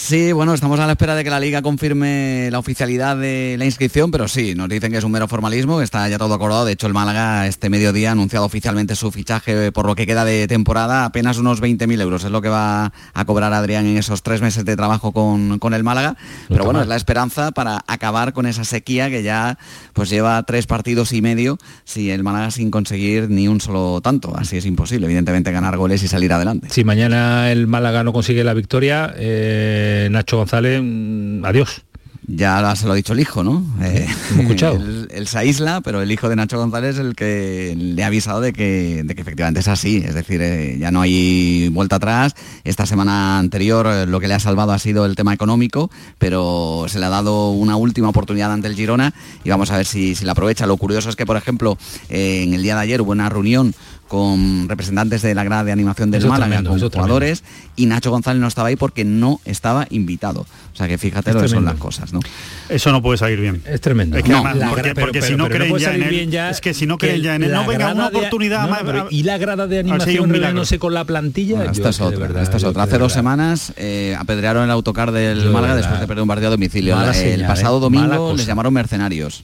[0.00, 3.64] Sí, bueno, estamos a la espera de que la liga confirme la oficialidad de la
[3.64, 6.64] inscripción, pero sí, nos dicen que es un mero formalismo, está ya todo acordado.
[6.64, 10.24] De hecho, el Málaga este mediodía ha anunciado oficialmente su fichaje por lo que queda
[10.24, 14.22] de temporada, apenas unos 20.000 euros es lo que va a cobrar Adrián en esos
[14.22, 16.16] tres meses de trabajo con, el Málaga.
[16.48, 19.58] Pero bueno, es la esperanza para acabar con esa sequía que ya
[19.94, 24.34] pues lleva tres partidos y medio si el Málaga sin conseguir ni un solo tanto.
[24.36, 26.68] Así es imposible, evidentemente, ganar goles y salir adelante.
[26.70, 31.82] Si mañana el Málaga no consigue la victoria, eh, Nacho González, mm, adiós.
[32.30, 33.64] Ya se lo ha dicho el hijo, ¿no?
[33.80, 34.06] Eh,
[34.38, 34.76] escuchado.
[34.76, 38.08] Él, él se aísla, pero el hijo de Nacho González es el que le ha
[38.08, 40.02] avisado de que, de que efectivamente es así.
[40.04, 42.34] Es decir, eh, ya no hay vuelta atrás.
[42.64, 46.84] Esta semana anterior eh, lo que le ha salvado ha sido el tema económico, pero
[46.88, 50.14] se le ha dado una última oportunidad ante el Girona y vamos a ver si,
[50.14, 50.66] si la aprovecha.
[50.66, 51.78] Lo curioso es que, por ejemplo,
[52.10, 53.74] eh, en el día de ayer hubo una reunión
[54.08, 57.44] con representantes de la grada de animación del Eso es Málaga, tremendo, con jugadores,
[57.76, 60.40] y Nacho González no estaba ahí porque no estaba invitado.
[60.72, 62.20] O sea que fíjate Es lo que son las cosas, ¿no?
[62.68, 63.62] Eso no puede salir bien.
[63.66, 64.16] Es tremendo.
[64.16, 66.10] Es que No, además, porque, gra- pero- porque pero- si no creen ya en él,
[66.10, 68.62] bien ya es que si no que creen ya en él, no venga una oportunidad
[68.62, 68.82] no, más.
[68.84, 71.56] pero y la grada de a ver si hay animación reuniéndose con la plantilla.
[71.56, 72.84] Bueno, esta es otra, verdad, esta es otra.
[72.84, 76.50] Hace dos semanas eh, apedrearon el autocar del Málaga después de perder un partido a
[76.52, 76.96] domicilio.
[76.96, 77.80] Mala el señal, pasado ¿eh?
[77.80, 79.42] Domingo les llamaron mercenarios.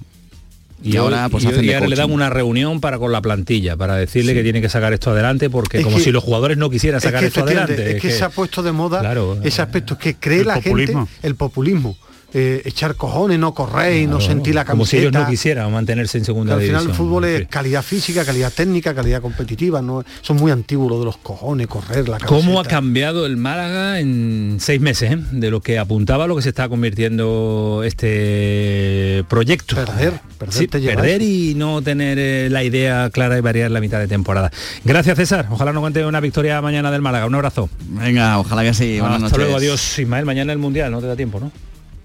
[0.85, 3.23] Y, ahora pues y- hacen y de ahora le dan una reunión para con la
[3.23, 6.23] plantilla, para decirle que tiene que sacar esto adelante, porque Es como que- si los
[6.23, 7.97] jugadores no quisieran Es sacar que, esto adelante.
[7.97, 9.39] es que se ha puesto de moda Claro.
[9.43, 11.07] ese aspecto que cree la populismo.
[11.07, 11.97] gente el populismo
[12.35, 15.73] eh, echar cojones no correr no Claro, sentir la Como si camiseta ellos no quisieran
[15.73, 16.91] mantenerse en segunda al final división.
[16.91, 21.05] el fútbol es calidad física calidad técnica calidad competitiva no son muy antiguos lo de
[21.07, 25.13] los cojones correr la camiseta ¿Cómo ha cambiado el Málaga en seis meses?
[25.13, 25.19] eh?
[25.33, 29.77] De lo que apuntaba a lo que se está convirtiendo este proyecto.
[29.77, 33.99] Perder, perder Sí, perder y no tener eh, la idea clara y variar la mitad
[33.99, 34.51] de temporada.
[34.85, 37.27] Gracias César, ojalá nos cuente una victoria mañana del Málaga.
[37.27, 37.69] Un abrazo.
[37.89, 38.99] Venga, ojalá que sí.
[39.01, 39.39] Buenas Hasta noches.
[39.39, 40.25] luego, adiós Ismael.
[40.25, 41.51] Mañana el Mundial, no te da tiempo, ¿no?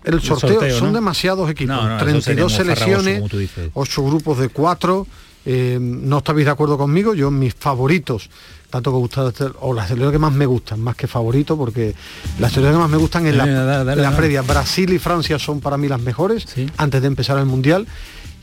[0.04, 0.94] El sorteo, sorteo, son ¿no?
[0.96, 3.70] demasiados equipos No, no, eso sería 32 muy farragoso, selecciones como tú dices.
[3.74, 5.08] ocho grupos de cuatro
[5.46, 8.30] eh, no estáis de acuerdo conmigo yo mis favoritos
[8.70, 9.32] tanto que gusta
[9.62, 11.96] o las selecciones que más me gustan más que favoritos porque
[12.40, 14.16] las selecciones que más me gustan en la, dale, dale, en la dale.
[14.18, 16.46] previa Brasil y Francia son para mí las mejores
[16.78, 17.88] antes de empezar el mundial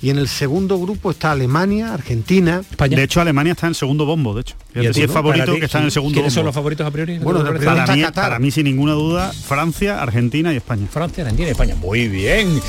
[0.03, 4.05] y en el segundo grupo está Alemania Argentina De hecho, Alemania está en el segundo
[4.05, 4.55] bombo, de hecho.
[4.75, 6.41] ¿Y es favorito ti, que está en el segundo ¿Quiénes bombo.
[6.41, 7.19] son los favoritos a priori?
[7.19, 10.87] Bueno, ¿Te de para, mí, para mí, sin ninguna duda, Francia, Argentina y España.
[10.91, 11.75] Francia, Argentina y España.
[11.77, 12.61] Muy bien.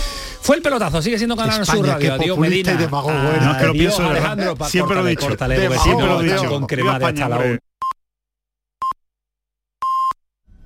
[0.41, 2.07] Fue el pelotazo, sigue siendo Canal Sur España, Radio.
[2.17, 2.73] qué Adiós Medina.
[2.73, 3.43] y demagogo eres.
[3.43, 4.09] No, es que lo pienso de.
[4.09, 4.57] Alejandro.
[4.69, 5.27] Siempre lo he dicho.
[5.27, 7.59] siempre lo he dicho con cremada España, hasta la.